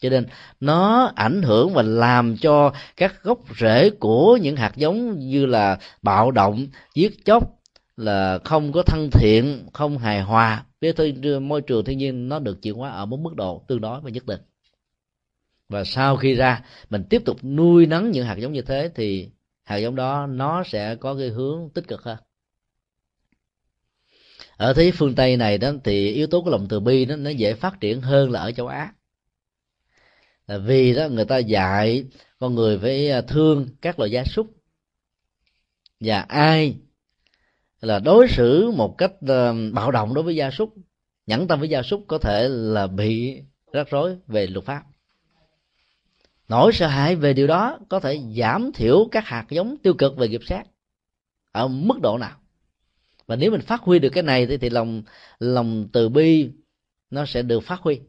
[0.00, 0.26] Cho nên
[0.60, 5.78] nó ảnh hưởng và làm cho các gốc rễ của những hạt giống như là
[6.02, 7.60] bạo động, giết chóc,
[7.96, 12.62] là không có thân thiện, không hài hòa với môi trường thiên nhiên, nó được
[12.62, 14.40] chuyển hóa ở một mức độ tương đối và nhất định
[15.70, 19.30] và sau khi ra, mình tiếp tục nuôi nấng những hạt giống như thế, thì
[19.64, 22.18] hạt giống đó, nó sẽ có cái hướng tích cực hơn.
[24.56, 27.30] Ở thế phương tây này đó, thì yếu tố của lòng từ bi đó, nó
[27.30, 28.92] dễ phát triển hơn là ở châu á.
[30.46, 32.04] Là vì đó, người ta dạy
[32.38, 34.46] con người phải à, thương các loài gia súc.
[36.00, 36.76] Và ai
[37.80, 40.74] là đối xử một cách à, bạo động đối với gia súc,
[41.26, 43.42] nhẫn tâm với gia súc có thể là bị
[43.72, 44.82] rắc rối về luật pháp
[46.50, 50.16] nỗi sợ hãi về điều đó có thể giảm thiểu các hạt giống tiêu cực
[50.16, 50.62] về nghiệp sát
[51.52, 52.40] ở mức độ nào?
[53.26, 55.02] Và nếu mình phát huy được cái này thì, thì lòng
[55.38, 56.50] lòng từ bi
[57.10, 58.00] nó sẽ được phát huy.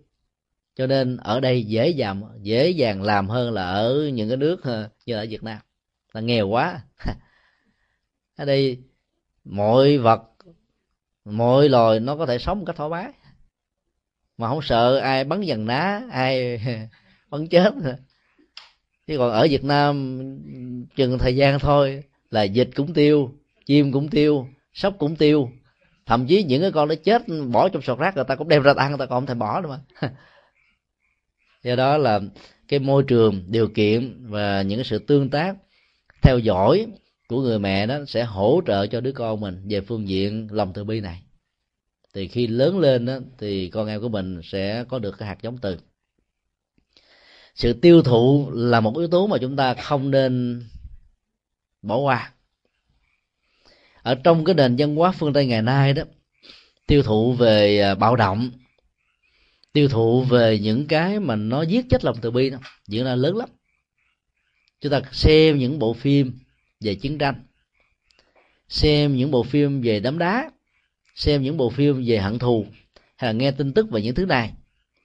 [0.76, 4.64] Cho nên ở đây dễ dàng dễ dàng làm hơn là ở những cái nước
[4.64, 5.60] ờ, như ở Việt Nam.
[6.14, 6.82] Là nghèo quá.
[8.36, 8.84] Ở đây
[9.44, 10.22] mọi vật
[11.26, 13.12] mọi loài nó có thể sống một cách thoải mái.
[14.38, 16.62] Mà không sợ ai bắn dần ná ai
[17.30, 17.74] bắn chết
[19.08, 20.20] chứ còn ở việt nam
[20.96, 23.32] chừng thời gian thôi là dịch cũng tiêu
[23.66, 25.50] chim cũng tiêu sóc cũng tiêu.
[26.06, 27.22] Thậm chí những cái con nó chết
[27.52, 29.34] bỏ trong sọt rác người ta cũng đem ra ăn người ta còn không thể
[29.34, 30.10] bỏ đâu mà.
[31.64, 32.20] Do đó là
[32.68, 35.56] cái môi trường điều kiện và những cái sự tương tác
[36.22, 36.88] theo dõi
[37.28, 40.74] của người mẹ đó sẽ hỗ trợ cho đứa con mình về phương diện lòng
[40.74, 41.22] từ bi này.
[42.14, 45.38] Thì khi lớn lên đó, thì con em của mình sẽ có được cái hạt
[45.42, 45.78] giống từ
[47.62, 50.64] sự tiêu thụ là một yếu tố mà chúng ta không nên
[51.82, 52.32] bỏ qua.
[54.02, 56.04] Ở trong cái nền văn hóa phương tây ngày nay đó,
[56.88, 58.52] tiêu thụ về à, bạo động,
[59.74, 62.58] tiêu thụ về những cái mà nó giết chết lòng từ bi đó,
[62.88, 63.50] diễn ra lớn lắm.
[64.82, 66.40] Chúng ta xem những bộ phim
[66.80, 67.36] về chiến tranh,
[68.70, 70.52] xem những bộ phim về đấm đá,
[71.16, 72.66] xem những bộ phim về hận thù,
[73.18, 74.54] hay là nghe tin tức về những thứ này,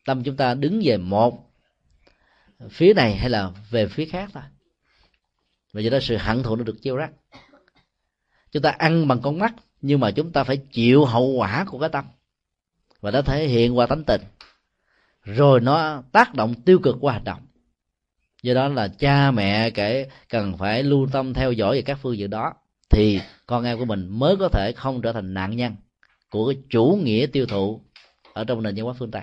[0.06, 1.45] tâm chúng ta đứng về một
[2.70, 4.42] phía này hay là về phía khác thôi.
[5.72, 7.10] Và do đó sự hận thù nó được gieo rắc.
[8.52, 11.78] Chúng ta ăn bằng con mắt, nhưng mà chúng ta phải chịu hậu quả của
[11.78, 12.04] cái tâm.
[13.00, 14.20] Và nó thể hiện qua tánh tình.
[15.22, 17.46] Rồi nó tác động tiêu cực qua hành động.
[18.42, 22.18] Do đó là cha mẹ kể cần phải lưu tâm theo dõi về các phương
[22.18, 22.54] diện đó,
[22.90, 25.76] thì con em của mình mới có thể không trở thành nạn nhân
[26.30, 27.82] của cái chủ nghĩa tiêu thụ
[28.32, 29.22] ở trong nền văn hóa phương tây.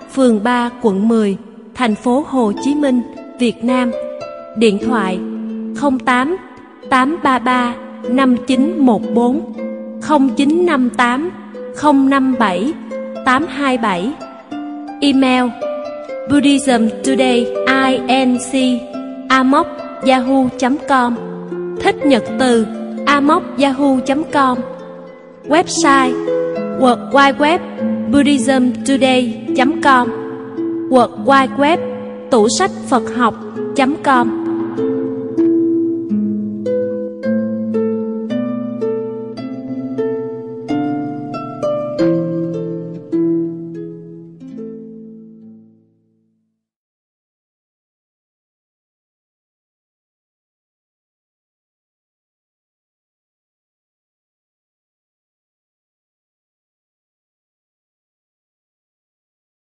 [0.13, 1.37] phường 3 quận 10
[1.75, 3.01] thành phố Hồ Chí Minh,
[3.39, 3.91] Việt Nam.
[4.57, 5.19] Điện thoại
[6.05, 6.37] 08
[6.89, 7.75] 833
[8.09, 9.53] 5914
[10.01, 11.31] 0958
[12.09, 12.73] 057
[13.25, 14.11] 827
[15.01, 15.43] Email
[16.29, 17.47] Buddhism Today
[18.07, 18.81] inc
[19.29, 19.67] amoc
[20.07, 21.15] yahoo.com
[21.79, 22.65] Thích nhật từ
[23.05, 24.57] amoc yahoo.com
[25.47, 26.40] Website
[26.81, 27.61] World Wide Web
[28.11, 30.09] buddhismtoday.com
[30.89, 31.79] World Wide Web
[32.31, 34.40] tủ sách Phật học.com